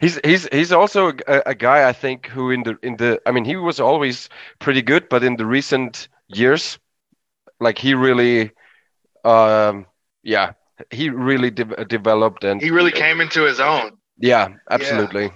[0.00, 3.30] he's he's he's also a, a guy I think who in the in the I
[3.30, 6.78] mean he was always pretty good, but in the recent years,
[7.60, 8.52] like he really,
[9.24, 9.86] um,
[10.22, 10.52] yeah,
[10.90, 13.98] he really de- developed and He really came into his own.
[14.18, 15.30] yeah, absolutely.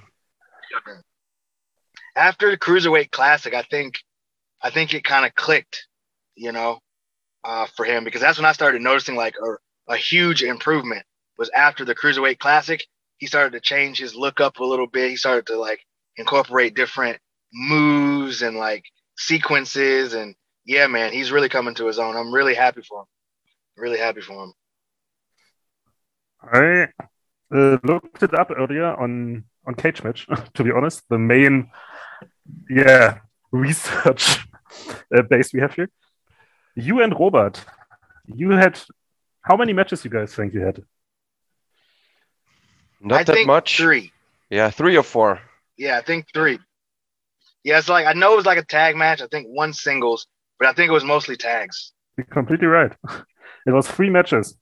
[2.16, 3.98] After the Cruiserweight Classic, I think
[4.62, 5.86] I think it kind of clicked,
[6.36, 6.78] you know,
[7.44, 11.04] uh, for him because that's when I started noticing like a, a huge improvement
[11.38, 12.84] was after the Cruiserweight Classic.
[13.18, 15.10] He started to change his look up a little bit.
[15.10, 15.80] He started to like
[16.16, 17.18] incorporate different
[17.52, 18.84] moves and like
[19.16, 20.34] sequences and
[20.66, 22.16] yeah, man, he's really coming to his own.
[22.16, 23.06] I'm really happy for him.
[23.76, 24.52] Really happy for him.
[26.42, 26.88] I
[27.54, 30.26] uh, looked it up earlier on on Cage Match.
[30.54, 31.70] To be honest, the main
[32.70, 33.18] yeah
[33.52, 34.38] research
[35.14, 35.90] uh, base we have here.
[36.76, 37.64] You and Robert,
[38.26, 38.80] you had
[39.42, 40.04] how many matches?
[40.04, 40.82] You guys think you had?
[43.00, 43.76] Not I that think much.
[43.76, 44.12] Three.
[44.50, 45.40] Yeah, three or four.
[45.76, 46.58] Yeah, I think three.
[47.62, 49.20] Yeah, it's like I know it was like a tag match.
[49.22, 50.26] I think one singles,
[50.58, 51.92] but I think it was mostly tags.
[52.16, 52.92] You're completely right.
[53.66, 54.58] It was three matches,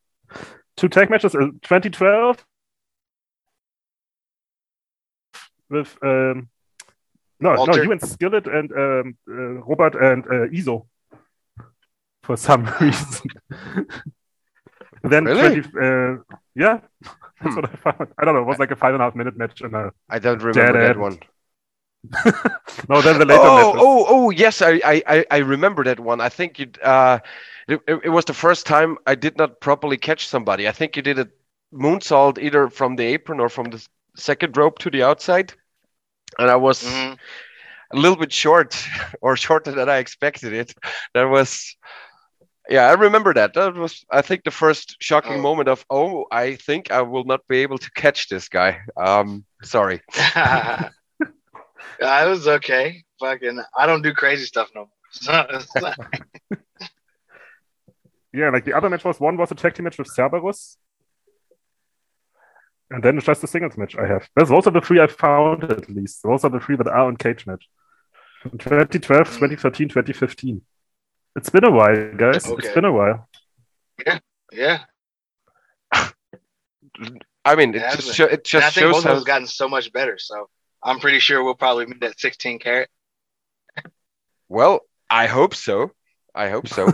[0.77, 1.35] two tag matches.
[1.35, 2.47] uh, 2012
[5.71, 6.49] with um,
[7.41, 10.87] no, no, you and Skillet and um, uh, Robert and uh, Iso
[12.23, 13.31] for some reason.
[15.05, 15.63] then Really?
[15.63, 16.17] 20, uh,
[16.55, 16.81] yeah,
[17.41, 17.57] that's Hmm.
[17.57, 18.09] what I found.
[18.19, 18.43] I don't know.
[18.43, 20.79] It was like a five and a half minute match, and uh, I don't remember
[20.79, 21.01] Dead that end.
[21.01, 21.19] one.
[22.89, 23.81] no, then the later oh, matches.
[23.85, 26.21] oh, oh, yes, I, I, I- I remember that one.
[26.21, 27.19] I think you, uh,
[27.69, 30.69] it, it it was the first time I did not properly catch somebody.
[30.69, 31.29] I think you did a
[31.73, 35.53] moonsault either from the apron or from the second rope to the outside,
[36.39, 37.19] and I was Mhm.
[37.93, 38.77] a little bit short,
[39.21, 40.75] or shorter than I expected it.
[41.15, 41.77] That was,
[42.69, 43.55] yeah, I remember that.
[43.55, 45.43] That was, I think, the first shocking Oh.
[45.43, 48.81] moment of, oh, I think I will not be able to catch this guy.
[48.97, 50.01] Um, sorry.
[50.37, 50.91] yeah,
[52.01, 53.05] it was okay.
[53.21, 55.89] Fucking, I don't do crazy stuff no more.
[58.35, 60.79] Yeah, like the other match was one was a tag team match with Cerberus.
[62.91, 64.27] And then it's just a singles match I have.
[64.35, 66.23] That's also the three I found at least.
[66.23, 67.69] Those are the three that are on cage match.
[68.45, 70.63] 2012, 2013, 2015.
[71.37, 72.47] It's been a while, guys.
[72.47, 73.29] It's been a while.
[74.07, 74.19] yeah,
[74.53, 74.79] yeah.
[77.45, 79.11] I mean, it Yeah, just but- sho- it and I just think both shows of
[79.11, 80.17] how us gotten so much better.
[80.19, 80.49] So
[80.83, 82.89] I'm pretty sure we'll probably meet at 16 carat.
[84.49, 85.91] Well, I hope so.
[86.35, 86.89] I hope so.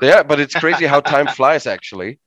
[0.00, 2.18] yeah, but it's crazy how time flies actually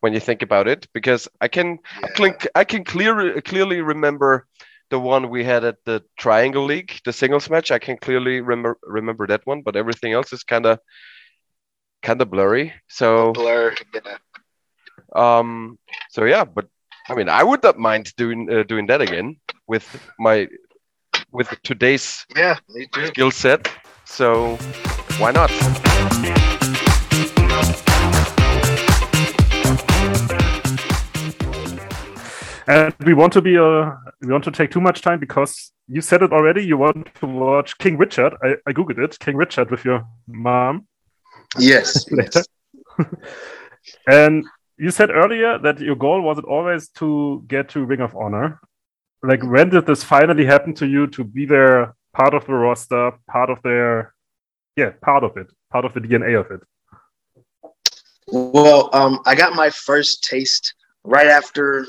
[0.00, 4.46] when you think about it because I can I can I can clearly clearly remember
[4.90, 7.70] the one we had at the Triangle League, the singles match.
[7.70, 10.78] I can clearly remember remember that one, but everything else is kind of
[12.02, 12.72] kind of blurry.
[12.88, 13.74] So Blur.
[13.94, 14.16] Yeah.
[15.14, 15.78] um
[16.10, 16.66] so yeah, but
[17.08, 19.86] I mean, I would not mind doing uh, doing that again with
[20.18, 20.48] my
[21.32, 22.56] with today's yeah,
[23.06, 23.70] skill set.
[24.04, 24.56] So
[25.18, 25.50] why not?
[32.70, 36.00] And we want to be uh, we want to take too much time because you
[36.00, 36.64] said it already.
[36.64, 38.32] You want to watch King Richard.
[38.44, 39.18] I, I googled it.
[39.18, 40.86] King Richard with your mom.
[41.58, 42.08] Yes.
[42.18, 42.42] Later.
[44.06, 44.44] And
[44.76, 48.60] you said earlier that your goal was it always to get to Ring of Honor.
[49.22, 53.12] Like when did this finally happen to you to be there, part of the roster,
[53.28, 54.14] part of their,
[54.76, 56.60] yeah, part of it, part of the DNA of it?
[58.28, 61.86] Well, um, I got my first taste right after.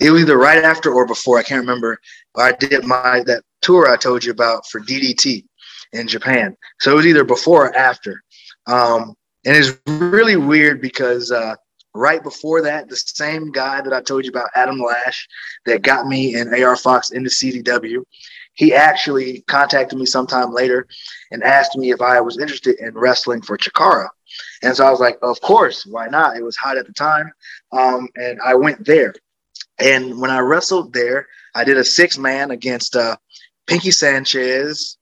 [0.00, 1.38] It was either right after or before.
[1.38, 1.98] I can't remember.
[2.36, 5.44] I did my that tour I told you about for DDT
[5.92, 6.56] in Japan.
[6.80, 8.22] So it was either before or after.
[8.66, 11.54] Um, and it's really weird because uh,
[11.94, 15.26] right before that, the same guy that I told you about, Adam Lash,
[15.64, 18.02] that got me and AR Fox into CZW,
[18.54, 20.86] he actually contacted me sometime later
[21.30, 24.08] and asked me if I was interested in wrestling for Chikara.
[24.62, 26.36] And so I was like, of course, why not?
[26.36, 27.30] It was hot at the time.
[27.72, 29.14] Um, and I went there.
[29.78, 33.16] And when I wrestled there, I did a six man against uh,
[33.66, 34.96] Pinky Sanchez,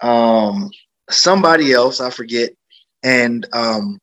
[0.00, 0.70] um,
[1.08, 2.50] somebody else, I forget,
[3.02, 4.00] and um,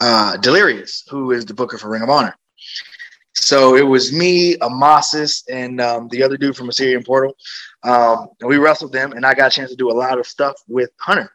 [0.00, 2.36] uh, Delirious, who is the booker for Ring of Honor.
[3.34, 7.34] So it was me, Amasis, and um, the other dude from Osirian Portal.
[7.82, 10.26] Um, and we wrestled them, and I got a chance to do a lot of
[10.26, 11.32] stuff with Hunter.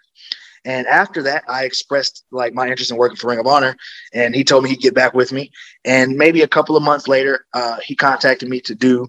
[0.66, 3.76] And after that, I expressed like my interest in working for Ring of Honor,
[4.14, 5.52] and he told me he'd get back with me.
[5.86, 9.08] And maybe a couple of months later, uh, he contacted me to do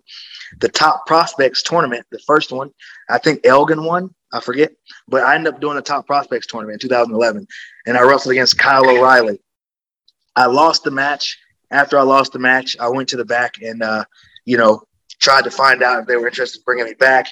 [0.60, 2.70] the Top Prospects tournament, the first one.
[3.08, 4.72] I think Elgin won, I forget,
[5.08, 7.46] but I ended up doing the Top Prospects tournament in 2011,
[7.86, 9.40] and I wrestled against Kyle O'Reilly.
[10.36, 11.38] I lost the match,
[11.70, 14.04] after I lost the match, I went to the back and uh,
[14.44, 14.82] you know
[15.20, 17.26] tried to find out if they were interested in bringing me back,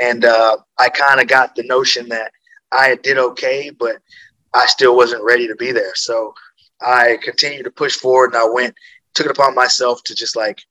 [0.00, 2.32] and uh, I kind of got the notion that
[2.72, 3.96] I did okay, but
[4.54, 5.94] I still wasn't ready to be there.
[5.94, 6.34] So
[6.80, 8.74] I continued to push forward, and I went
[9.14, 10.62] took it upon myself to just like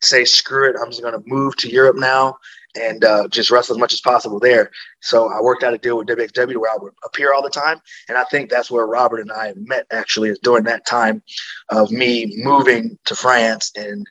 [0.00, 2.36] say screw it, I'm just going to move to Europe now
[2.76, 4.70] and uh, just wrestle as much as possible there.
[5.00, 7.80] So I worked out a deal with WXW where I would appear all the time,
[8.08, 9.86] and I think that's where Robert and I met.
[9.90, 11.22] Actually, is during that time
[11.70, 14.06] of me moving to France and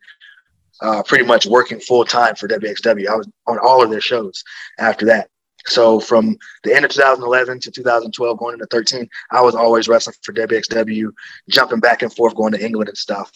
[0.81, 3.07] uh, pretty much working full time for WXW.
[3.07, 4.43] I was on all of their shows
[4.79, 5.29] after that.
[5.67, 10.15] So from the end of 2011 to 2012, going into 13, I was always wrestling
[10.23, 11.11] for WXW,
[11.49, 13.31] jumping back and forth, going to England and stuff.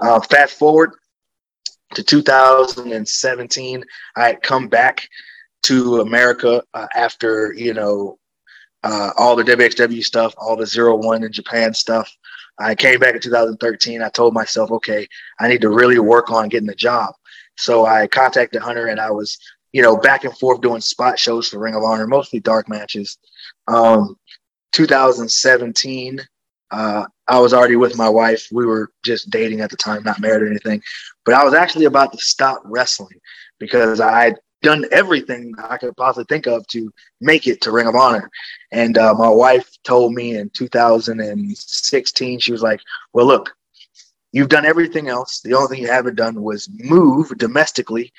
[0.00, 0.92] Uh, fast forward
[1.94, 3.84] to 2017,
[4.16, 5.08] I had come back
[5.64, 8.18] to America uh, after you know
[8.82, 12.10] uh, all the WXW stuff, all the zero one in Japan stuff.
[12.58, 14.00] I came back in 2013.
[14.00, 15.06] I told myself, okay,
[15.38, 17.14] I need to really work on getting a job.
[17.56, 19.38] So I contacted Hunter, and I was
[19.76, 23.18] you know back and forth doing spot shows for Ring of Honor, mostly dark matches.
[23.68, 24.16] Um,
[24.72, 26.18] 2017,
[26.70, 28.48] uh, I was already with my wife.
[28.50, 30.80] We were just dating at the time, not married or anything.
[31.26, 33.20] But I was actually about to stop wrestling
[33.58, 37.86] because I had done everything I could possibly think of to make it to Ring
[37.86, 38.30] of Honor.
[38.72, 42.80] And uh, my wife told me in 2016, she was like,
[43.12, 43.54] Well, look,
[44.32, 45.42] you've done everything else.
[45.42, 48.10] The only thing you haven't done was move domestically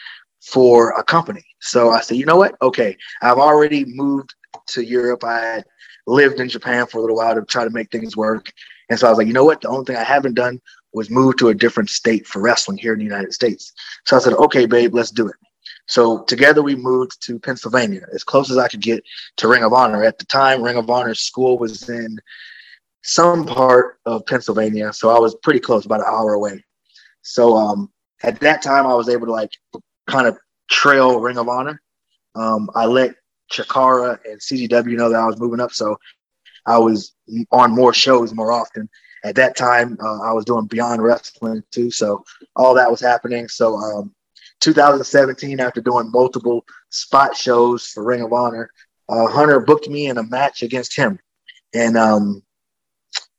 [0.41, 1.43] for a company.
[1.59, 2.55] So I said, You know what?
[2.61, 4.33] Okay, I've already moved
[4.67, 5.23] to Europe.
[5.23, 5.63] I
[6.05, 8.51] lived in Japan for a little while to try to make things work.
[8.89, 9.61] And so I was like, you know what?
[9.61, 10.61] The only thing I haven't done
[10.93, 13.73] was move to a different state for wrestling here in the United States.
[14.05, 15.35] So I said, okay, babe, let's do it.
[15.87, 19.03] So together we moved to Pennsylvania, as close as I could get
[19.37, 20.03] to Ring of Honor.
[20.03, 22.19] At the time, Ring of Honor school was in
[23.03, 26.63] some part of Pennsylvania, so I was pretty close, about an hour away.
[27.21, 27.89] So um,
[28.23, 29.51] at that time, I was able to like
[30.07, 30.37] kind of
[30.69, 31.81] trail Ring of Honor.
[32.35, 33.15] Um, I let
[33.51, 35.97] Chikara and CZW know that I was moving up, so
[36.65, 37.13] I was
[37.51, 38.89] on more shows more often.
[39.23, 42.23] At that time, uh, I was doing Beyond Wrestling too, so
[42.55, 43.47] all that was happening.
[43.47, 44.13] So, um,
[44.59, 48.69] 2017, after doing multiple spot shows for Ring of Honor,
[49.09, 51.19] uh, Hunter booked me in a match against him,
[51.73, 52.43] in um,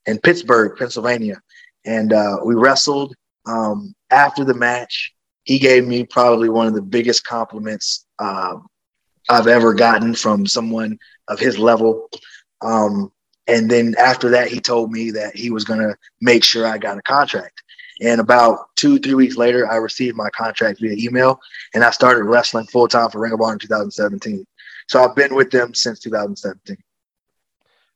[0.06, 1.40] in Pittsburgh, Pennsylvania,
[1.84, 3.14] and uh, we wrestled.
[3.46, 5.14] Um, after the match,
[5.48, 8.56] he gave me probably one of the biggest compliments uh,
[9.30, 12.10] I've ever gotten from someone of his level.
[12.60, 13.10] Um,
[13.46, 16.76] and then after that, he told me that he was going to make sure I
[16.76, 17.62] got a contract.
[18.02, 21.40] And about two, three weeks later, I received my contract via email
[21.72, 24.46] and I started wrestling full time for Ring of Honor in 2017.
[24.86, 26.76] So I've been with them since 2017.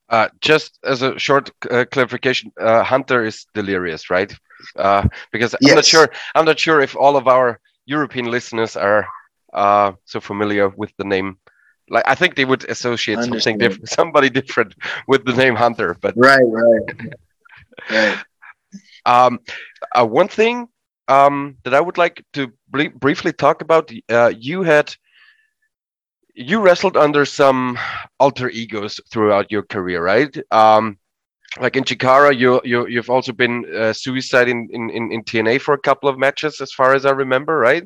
[0.09, 4.35] Uh, just as a short uh, clarification, uh, Hunter is delirious, right?
[4.77, 6.11] Uh, because I'm not sure.
[6.35, 9.07] I'm not sure if all of our European listeners are
[9.53, 11.39] uh, so familiar with the name
[11.89, 14.75] like I think they would associate something different, somebody different
[15.07, 15.97] with the name Hunter.
[16.01, 17.13] But right, right,
[17.91, 18.19] right.
[19.05, 19.41] Um,
[19.95, 20.69] uh, one thing
[21.09, 23.93] um, that I would like to br- briefly talk about.
[24.09, 24.95] Uh, you had
[26.35, 27.79] you wrestled under some
[28.19, 30.35] alter egos throughout your career, right?
[30.51, 30.99] Um,
[31.61, 35.75] like in Chikara, you you you've also been uh, suicide in, in in TNA for
[35.75, 37.85] a couple of matches, as far as I remember, right?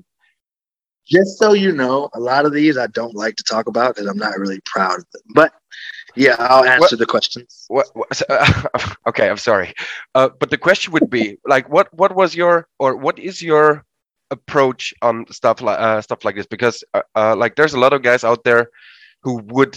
[1.06, 4.08] just so you know, a lot of these I don't like to talk about because
[4.08, 5.22] I'm not really proud of them.
[5.34, 5.52] But
[6.16, 7.64] yeah, I'll answer what, the questions.
[7.68, 8.62] What, what uh,
[9.08, 9.72] okay, I'm sorry,
[10.14, 13.84] uh, but the question would be like, what what was your or what is your
[14.30, 16.46] approach on stuff like uh, stuff like this?
[16.46, 18.70] Because uh, uh, like, there's a lot of guys out there
[19.26, 19.74] who would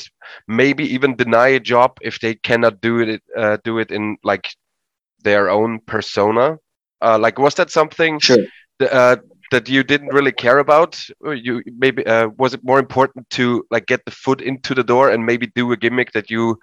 [0.48, 4.48] maybe even deny a job if they cannot do it uh, do it in like
[5.24, 6.58] their own persona.
[7.02, 8.20] like, was that something?
[8.20, 8.46] Sure
[9.52, 10.92] that you didn't really care about
[11.46, 15.10] you maybe uh, was it more important to like get the foot into the door
[15.10, 16.60] and maybe do a gimmick that you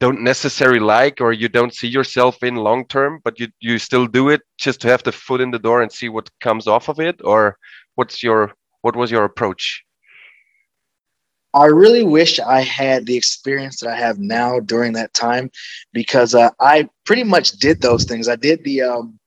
[0.00, 4.06] don't necessarily like or you don't see yourself in long term but you you still
[4.06, 6.88] do it just to have the foot in the door and see what comes off
[6.88, 7.56] of it or
[7.94, 8.52] what's your
[8.82, 9.85] what was your approach
[11.56, 15.50] I really wish I had the experience that I have now during that time
[15.94, 18.28] because uh, I pretty much did those things.
[18.28, 19.18] I did the um,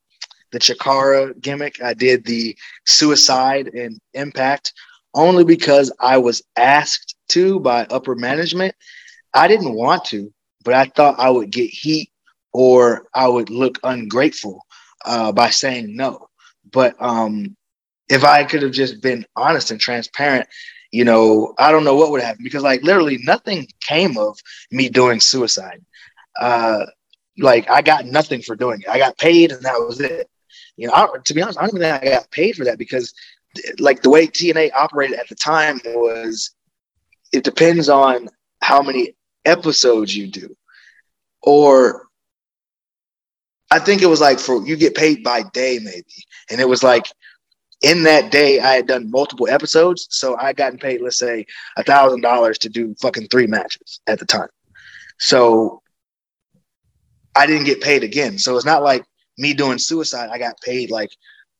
[0.51, 1.81] the Chikara gimmick.
[1.81, 2.55] I did the
[2.85, 4.73] suicide and impact
[5.15, 8.75] only because I was asked to by upper management.
[9.33, 10.31] I didn't want to,
[10.63, 12.11] but I thought I would get heat
[12.53, 14.65] or I would look ungrateful
[15.05, 16.27] uh, by saying no.
[16.71, 17.55] But um,
[18.09, 20.47] if I could have just been honest and transparent,
[20.91, 24.39] you know, I don't know what would happen because like literally nothing came of
[24.71, 25.83] me doing suicide.
[26.39, 26.85] Uh,
[27.37, 28.89] like I got nothing for doing it.
[28.89, 30.29] I got paid and that was it
[30.77, 32.77] You know, I, to be honest, I don't even think I got paid for that
[32.77, 33.13] because,
[33.79, 36.51] like, the way TNA operated at the time was,
[37.33, 38.29] it depends on
[38.61, 39.15] how many
[39.45, 40.55] episodes you do,
[41.41, 42.07] or
[43.71, 46.83] I think it was like for you get paid by day maybe, and it was
[46.83, 47.07] like
[47.81, 51.45] in that day I had done multiple episodes, so I gotten paid let's say
[51.77, 54.49] a thousand dollars to do fucking three matches at the time.
[55.19, 55.81] So
[57.35, 58.37] I didn't get paid again.
[58.37, 59.05] So it's not like
[59.37, 60.29] me doing suicide.
[60.31, 61.09] I got paid like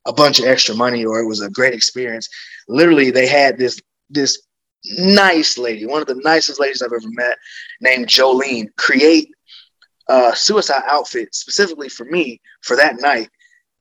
[0.05, 2.27] a bunch of extra money, or it was a great experience.
[2.67, 4.41] Literally, they had this this
[4.97, 7.37] nice lady, one of the nicest ladies I've ever met,
[7.81, 9.29] named Jolene, create
[10.07, 13.29] a suicide outfit specifically for me for that night,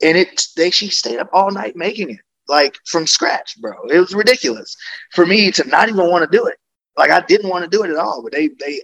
[0.03, 3.73] and it they she stayed up all night making it like from scratch, bro.
[3.91, 4.77] It was ridiculous
[5.13, 6.57] for me to not even want to do it.
[6.97, 8.83] Like I didn't want to do it at all, but they they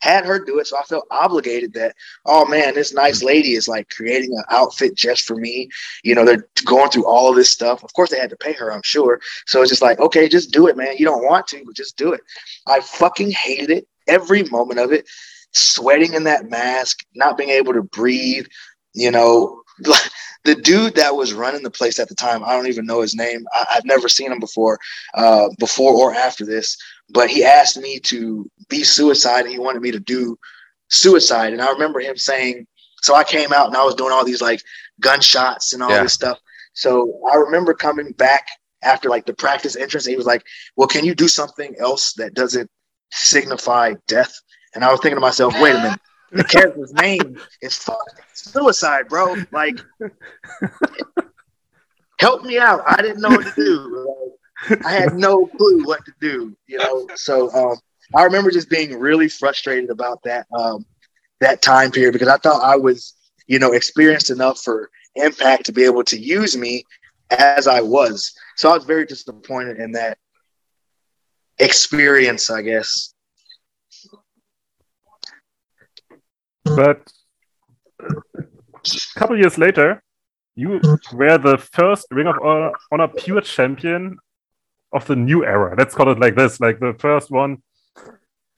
[0.00, 1.94] had her do it, so I felt obligated that
[2.26, 5.68] oh man, this nice lady is like creating an outfit just for me.
[6.02, 7.84] You know, they're going through all of this stuff.
[7.84, 9.20] Of course, they had to pay her, I'm sure.
[9.46, 10.96] So it's just like okay, just do it, man.
[10.98, 12.20] You don't want to, but just do it.
[12.66, 15.08] I fucking hated it every moment of it.
[15.52, 18.46] Sweating in that mask, not being able to breathe.
[18.94, 19.62] You know,
[20.44, 23.14] the dude that was running the place at the time, I don't even know his
[23.14, 23.46] name.
[23.52, 24.78] I, have never seen him before,
[25.14, 26.76] uh, before or after this.
[27.10, 30.36] But he asked me to be suicide, and he wanted me to do
[30.88, 31.52] suicide.
[31.52, 32.66] And I remember him saying,
[33.02, 34.62] so I came out and I was doing all these like
[35.00, 36.04] gunshots and all yeah.
[36.04, 36.38] this stuff.
[36.72, 38.46] So I remember coming back
[38.82, 40.06] after like the practice entrance.
[40.06, 40.42] and he was like,
[40.76, 42.70] "Well, can you do something else that doesn't
[43.10, 44.32] signify death?"
[44.74, 46.00] And I was thinking to myself, "Wait a minute."
[46.32, 49.36] The character's name is fucking suicide, bro.
[49.50, 49.78] Like,
[52.18, 52.82] help me out.
[52.86, 54.36] I didn't know what to do.
[54.68, 57.08] Like, I had no clue what to do, you know.
[57.14, 57.78] So um,
[58.14, 60.84] I remember just being really frustrated about that um,
[61.40, 63.14] that time period because I thought I was,
[63.46, 66.84] you know, experienced enough for Impact to be able to use me
[67.30, 68.32] as I was.
[68.56, 70.16] So I was very disappointed in that
[71.58, 73.12] experience, I guess.
[76.76, 77.12] But
[78.36, 80.02] a couple years later,
[80.54, 80.80] you
[81.12, 82.36] were the first Ring of
[82.90, 84.18] Honor pure champion
[84.92, 85.74] of the new era.
[85.76, 87.62] Let's call it like this, like the first one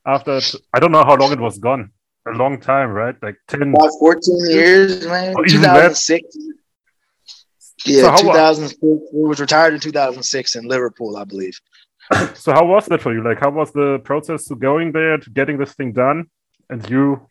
[0.06, 0.40] after
[0.72, 1.90] I don't know how long it was gone.
[2.26, 3.14] A long time, right?
[3.22, 5.34] Like 10 about 14 years, man.
[5.46, 6.36] 2006.
[7.84, 8.78] Yeah, so 2006.
[8.82, 11.60] It was retired in 2006 in Liverpool, I believe.
[12.34, 13.22] so how was that for you?
[13.22, 16.24] Like how was the process to going there to getting this thing done
[16.70, 17.26] and you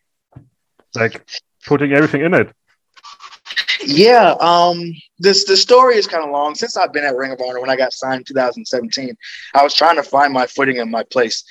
[0.96, 1.26] like
[1.66, 2.52] putting everything in it.
[3.86, 6.56] Yeah, um, this the story is kind of long.
[6.56, 9.16] Since I've been at Ring of Honor, when I got signed in 2017,
[9.54, 11.44] I was trying to find my footing and my place.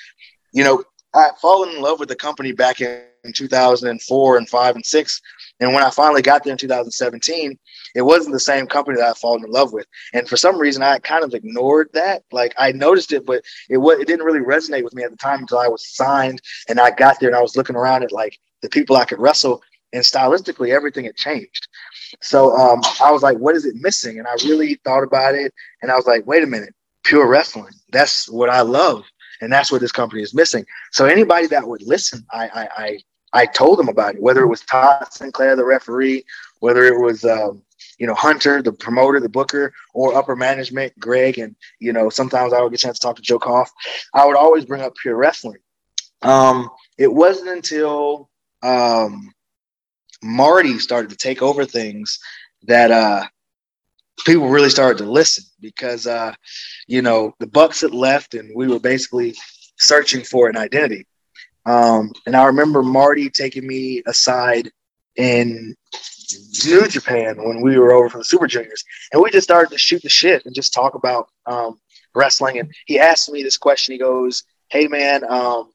[0.53, 0.85] You know,
[1.15, 3.03] I fallen in love with the company back in
[3.35, 5.21] 2004 and five and six,
[5.61, 7.59] and when I finally got there in 2017,
[7.95, 9.87] it wasn't the same company that I fallen in love with.
[10.15, 12.23] And for some reason, I kind of ignored that.
[12.33, 15.17] Like I noticed it, but it was it didn't really resonate with me at the
[15.17, 18.13] time until I was signed and I got there and I was looking around at
[18.13, 21.69] like the people I could wrestle, and stylistically everything had changed.
[22.21, 24.19] So um, I was like, what is it missing?
[24.19, 25.53] And I really thought about it,
[25.83, 27.73] and I was like, wait a minute, pure wrestling.
[27.91, 29.05] That's what I love,
[29.41, 30.65] and that's what this company is missing.
[30.93, 32.99] So anybody that would listen, I I I,
[33.35, 34.23] I told them about it.
[34.23, 36.25] Whether it was Todd Sinclair, the referee,
[36.61, 37.63] whether it was um,
[37.99, 42.53] you know Hunter, the promoter, the booker, or upper management, Greg, and you know sometimes
[42.53, 43.71] I would get a chance to talk to Joe Koff.
[44.15, 45.59] I would always bring up pure wrestling.
[46.23, 48.31] Um, it wasn't until
[48.63, 49.33] um,
[50.23, 52.19] Marty started to take over things
[52.65, 53.25] that uh,
[54.25, 56.33] people really started to listen because uh,
[56.87, 59.35] you know the Bucks had left and we were basically
[59.79, 61.07] searching for an identity.
[61.67, 64.71] Um, and I remember Marty taking me aside
[65.17, 65.75] in
[66.65, 68.83] New Japan when we were over from the Super Juniors,
[69.13, 71.79] and we just started to shoot the shit and just talk about um,
[72.15, 72.59] wrestling.
[72.59, 73.93] And he asked me this question.
[73.93, 75.71] He goes, "Hey man, um,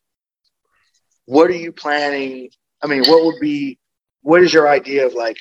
[1.26, 2.50] what are you planning
[2.84, 3.78] I mean, what would be,
[4.22, 5.38] what is your idea of like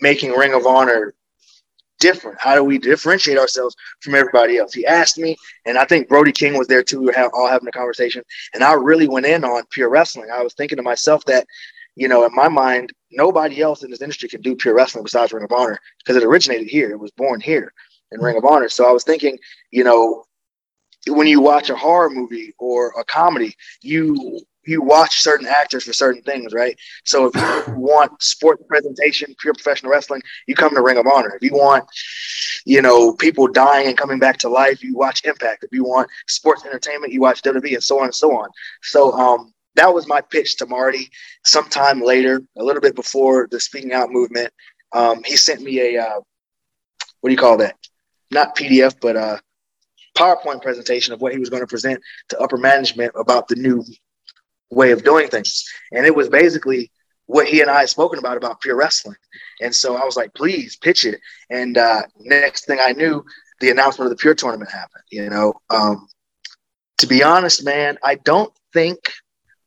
[0.00, 1.14] making Ring of Honor
[2.00, 2.38] different?
[2.40, 4.72] How do we differentiate ourselves from everybody else?
[4.72, 5.36] He asked me,
[5.66, 7.00] and I think Brody King was there too.
[7.00, 8.22] We were all having a conversation,
[8.54, 10.30] and I really went in on pure wrestling.
[10.32, 11.46] I was thinking to myself that,
[11.96, 15.32] you know, in my mind, nobody else in this industry can do pure wrestling besides
[15.32, 16.90] Ring of Honor because it originated here.
[16.90, 17.72] It was born here
[18.12, 18.68] in Ring of Honor.
[18.68, 19.38] So I was thinking,
[19.70, 20.24] you know,
[21.08, 25.92] when you watch a horror movie or a comedy, you you watch certain actors for
[25.92, 26.78] certain things, right?
[27.04, 31.34] So if you want sport presentation, pure professional wrestling, you come to Ring of Honor.
[31.34, 31.84] If you want,
[32.64, 35.64] you know, people dying and coming back to life, you watch Impact.
[35.64, 38.48] If you want sports entertainment, you watch WWE, and so on and so on.
[38.82, 41.10] So um, that was my pitch to Marty.
[41.44, 44.52] Sometime later, a little bit before the speaking out movement,
[44.92, 46.20] um, he sent me a uh,
[47.20, 47.76] what do you call that?
[48.30, 49.38] Not PDF, but uh,
[50.16, 53.84] PowerPoint presentation of what he was going to present to upper management about the new
[54.70, 55.64] way of doing things.
[55.92, 56.90] And it was basically
[57.26, 59.16] what he and I had spoken about about pure wrestling.
[59.60, 61.20] And so I was like, please pitch it.
[61.48, 63.24] And uh, next thing I knew,
[63.60, 65.04] the announcement of the pure tournament happened.
[65.10, 66.08] You know, um,
[66.98, 68.98] to be honest, man, I don't think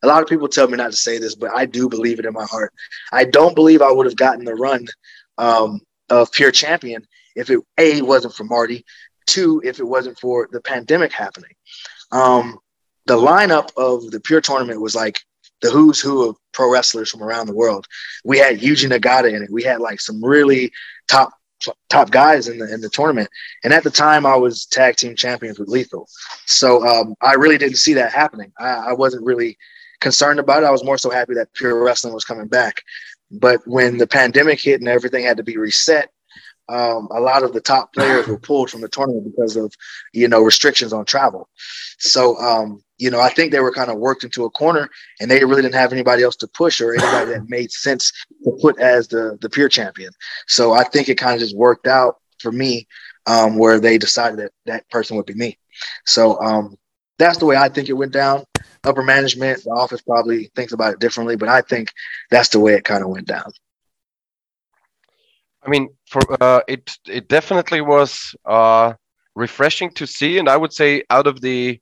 [0.02, 2.26] a lot of people tell me not to say this, but I do believe it
[2.26, 2.72] in my heart.
[3.12, 4.86] I don't believe I would have gotten the run
[5.38, 5.80] um,
[6.10, 8.84] of pure champion if it a wasn't for Marty,
[9.26, 11.52] two if it wasn't for the pandemic happening.
[12.12, 12.58] Um,
[13.06, 15.20] the lineup of the pure tournament was like
[15.60, 17.86] the who's who of pro wrestlers from around the world.
[18.24, 19.50] We had Yuji Nagata in it.
[19.50, 20.72] We had like some really
[21.08, 21.32] top
[21.88, 23.28] top guys in the in the tournament.
[23.62, 26.08] And at the time, I was tag team champions with Lethal,
[26.46, 28.52] so um, I really didn't see that happening.
[28.58, 29.56] I, I, wasn't really
[30.00, 30.66] concerned about it.
[30.66, 32.82] I was more so happy that pure wrestling was coming back.
[33.30, 36.10] But when the pandemic hit and everything had to be reset,
[36.68, 39.72] um, a lot of the top players were pulled from the tournament because of
[40.12, 41.48] you know restrictions on travel.
[41.98, 44.88] So um, you know I think they were kind of worked into a corner,
[45.20, 48.12] and they really didn't have anybody else to push or anybody that made sense
[48.44, 50.12] to put as the the pure champion.
[50.46, 52.86] So I think it kind of just worked out for me,
[53.26, 55.58] um, where they decided that that person would be me.
[56.06, 56.76] So um,
[57.18, 58.44] that's the way I think it went down.
[58.84, 61.90] Upper management, the office probably thinks about it differently, but I think
[62.30, 63.50] that's the way it kind of went down.
[65.64, 68.94] I mean, for uh, it it definitely was uh,
[69.34, 71.80] refreshing to see, and I would say out of the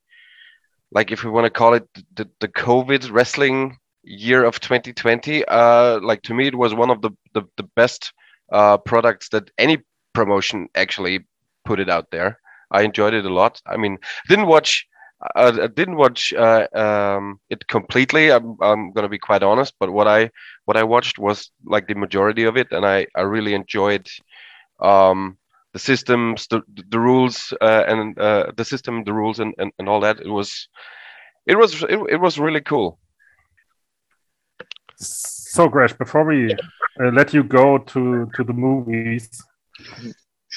[0.91, 5.99] like if we want to call it the, the COVID wrestling year of 2020, uh,
[6.01, 8.13] like to me it was one of the the, the best
[8.51, 9.79] uh, products that any
[10.13, 11.25] promotion actually
[11.65, 12.39] put it out there.
[12.71, 13.61] I enjoyed it a lot.
[13.65, 13.97] I mean,
[14.29, 14.87] didn't watch
[15.35, 18.31] I, I didn't watch uh, um, it completely.
[18.31, 20.29] I'm, I'm gonna be quite honest, but what I
[20.65, 24.07] what I watched was like the majority of it, and I I really enjoyed
[24.79, 25.37] um,
[25.73, 29.89] the systems, the the rules, uh, and uh, the system, the rules, and, and, and
[29.89, 30.19] all that.
[30.19, 30.67] It was
[31.45, 32.99] it was it, it was really cool.
[34.95, 39.29] So, Gresh, before we uh, let you go to to the movies,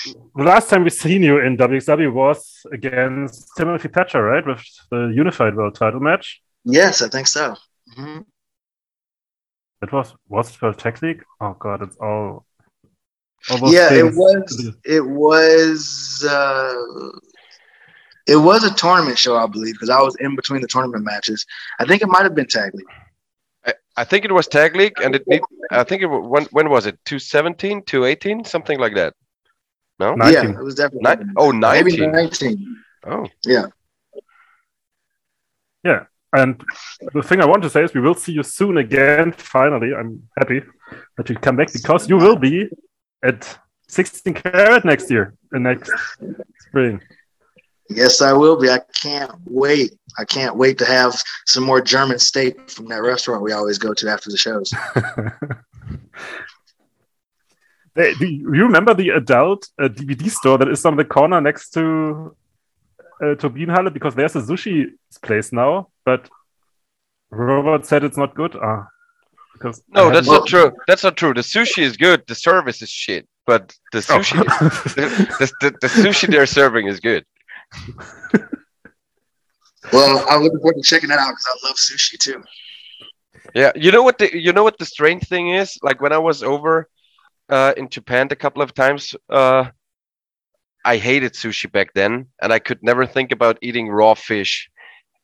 [0.04, 5.12] the last time we seen you in WXW was against Timothy Thatcher, right, with the
[5.14, 6.40] Unified World Title match.
[6.64, 7.56] Yes, I think so.
[7.96, 8.22] Mm-hmm.
[9.82, 11.22] It was was it for Tag League?
[11.40, 12.46] Oh God, it's all.
[13.66, 14.76] yeah, it was.
[14.84, 16.26] It was.
[16.28, 17.18] Uh,
[18.26, 21.46] it was a tournament show, I believe, because I was in between the tournament matches.
[21.78, 22.86] I think it might have been Tag League.
[23.64, 25.26] I, I think it was Tag League, and it.
[25.28, 26.98] Need, I think it when when was it?
[27.04, 29.14] 217, 218, something like that.
[29.98, 30.14] No?
[30.14, 30.34] 19.
[30.34, 31.24] Yeah, it was definitely.
[31.24, 31.84] Ni- oh, 19.
[31.84, 32.82] Maybe 19.
[33.06, 33.26] Oh.
[33.44, 33.66] Yeah.
[35.84, 36.04] Yeah.
[36.32, 36.62] And
[37.14, 39.32] the thing I want to say is we will see you soon again.
[39.32, 40.62] Finally, I'm happy
[41.16, 42.68] that you come back because you will be
[43.22, 45.90] at 16 carat next year, the next
[46.58, 47.00] spring.
[47.88, 48.68] Yes, I will be.
[48.68, 49.96] I can't wait.
[50.18, 53.94] I can't wait to have some more German steak from that restaurant we always go
[53.94, 54.72] to after the shows.
[57.96, 62.36] do you remember the adult uh, DVD store that is on the corner next to
[63.22, 63.92] uh, Turbinenhalle?
[63.92, 64.90] Because there's a sushi
[65.22, 66.28] place now, but
[67.30, 68.54] Robert said it's not good.
[68.56, 68.86] Ah,
[69.54, 70.72] because no, that's not true.
[70.86, 71.32] That's not true.
[71.32, 72.22] The sushi is good.
[72.26, 73.26] The service is shit.
[73.46, 74.18] But the oh.
[74.18, 74.68] sushi, oh.
[74.96, 75.06] the,
[75.38, 77.24] the, the, the sushi they're serving is good.
[79.92, 82.42] well, I'm looking forward to checking that out because I love sushi too.
[83.54, 85.78] Yeah, you know what the you know what the strange thing is?
[85.82, 86.88] Like when I was over
[87.48, 89.14] uh, in Japan a couple of times.
[89.28, 89.70] Uh,
[90.84, 94.70] I hated sushi back then, and I could never think about eating raw fish.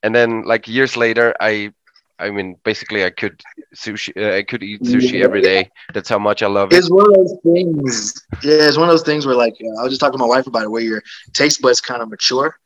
[0.02, 1.72] And then, like years later, I,
[2.18, 3.40] I mean, basically, I could
[3.74, 4.12] sushi.
[4.16, 5.70] Uh, I could eat sushi every day.
[5.94, 6.76] That's how much I love it.
[6.76, 8.26] It's one of those things.
[8.42, 10.26] Yeah, it's one of those things where, like, uh, I was just talking to my
[10.26, 11.02] wife about it, where your
[11.32, 12.56] taste buds kind of mature.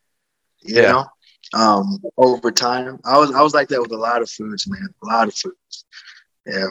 [0.63, 0.93] You yeah.
[0.93, 1.07] know,
[1.53, 2.99] um, over time.
[3.05, 4.89] I was I was like that with a lot of foods, man.
[5.03, 5.85] A lot of foods.
[6.47, 6.69] Yeah.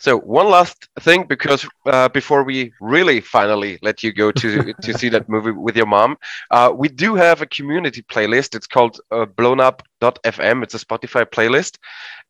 [0.00, 4.98] So one last thing, because uh, before we really finally let you go to to
[4.98, 6.16] see that movie with your mom,
[6.50, 8.54] uh, we do have a community playlist.
[8.54, 10.62] It's called uh, blownup.fm.
[10.62, 11.76] It's a Spotify playlist,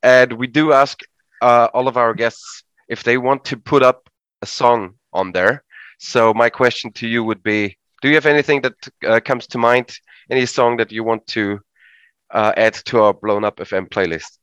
[0.02, 0.98] and we do ask
[1.42, 4.10] uh, all of our guests if they want to put up
[4.42, 5.62] a song on there.
[6.00, 8.74] So my question to you would be: Do you have anything that
[9.06, 9.96] uh, comes to mind?
[10.28, 11.60] Any song that you want to
[12.32, 14.39] uh, add to our Blown Up FM playlist?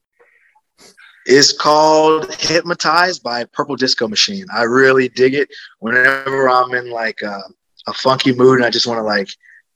[1.27, 4.45] Is called Hypnotized by Purple Disco Machine.
[4.55, 5.49] I really dig it
[5.79, 7.41] whenever I'm in like a,
[7.87, 9.29] a funky mood and I just want to like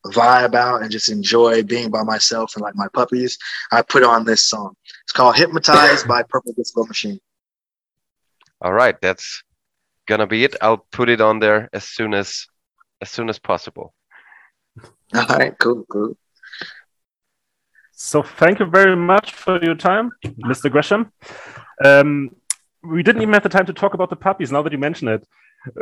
[0.07, 3.37] vibe out and just enjoy being by myself and like my puppies.
[3.71, 4.75] I put on this song.
[5.03, 7.19] It's called Hypnotized by Purple Disco Machine.
[8.61, 9.43] All right, that's
[10.07, 10.55] gonna be it.
[10.61, 12.47] I'll put it on there as soon as
[13.01, 13.93] as soon as possible.
[15.13, 16.15] All right, cool, cool.
[18.03, 20.11] So thank you very much for your time,
[20.43, 20.71] Mr.
[20.71, 21.11] Gresham.
[21.85, 22.35] Um,
[22.83, 24.51] we didn't even have the time to talk about the puppies.
[24.51, 25.27] Now that you mention it,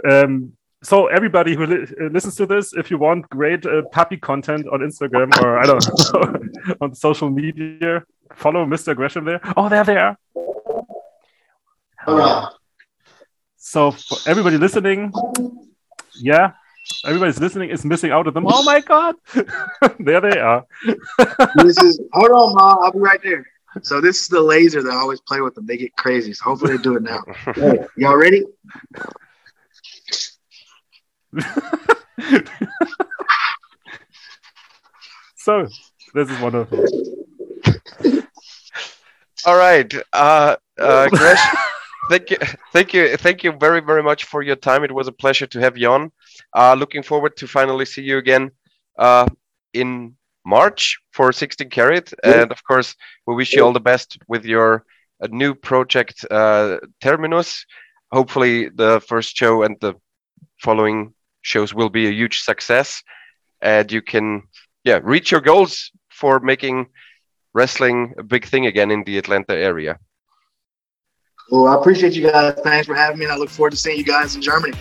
[0.07, 0.51] um,
[0.84, 4.67] so everybody who li- uh, listens to this, if you want great uh, puppy content
[4.67, 8.03] on Instagram or I don't know on social media,
[8.36, 8.93] follow Mr.
[8.93, 9.39] Gresham there.
[9.55, 10.17] Oh, there they are.
[13.55, 15.13] So for everybody listening,
[16.15, 16.51] yeah,
[17.06, 18.46] everybody's listening is missing out on them.
[18.48, 19.16] Oh my god,
[20.00, 20.66] there they are.
[21.56, 22.78] this is hold on, mom.
[22.82, 23.46] I'll be right there.
[23.84, 25.66] So this is the laser that I always play with them.
[25.66, 26.34] They get crazy.
[26.34, 27.24] So hopefully they do it now.
[27.56, 28.44] Hey, y'all ready?
[35.36, 35.68] so
[36.14, 36.84] this is wonderful.
[39.46, 41.40] All right, uh, uh, Gresh,
[42.10, 42.38] thank you,
[42.74, 44.84] thank you, thank you very, very much for your time.
[44.84, 46.12] It was a pleasure to have you on.
[46.56, 48.52] Uh, looking forward to finally see you again
[48.98, 49.28] uh,
[49.74, 50.16] in
[50.46, 52.42] March for 16 Carat, Yeah.
[52.42, 52.96] and of course,
[53.28, 54.84] we wish you all the best with your
[55.22, 57.66] uh, new project, uh, Terminus.
[58.12, 59.94] Hopefully, the first show and the
[60.64, 63.04] following shows will be a huge success,
[63.62, 64.44] and you can,
[64.84, 66.88] yeah, reach your goals for making
[67.54, 69.98] wrestling a big thing again in the Atlanta area.
[71.52, 72.54] Well, I appreciate you guys.
[72.64, 73.26] Thanks for having me.
[73.26, 74.78] And I look forward to seeing you guys in Germany.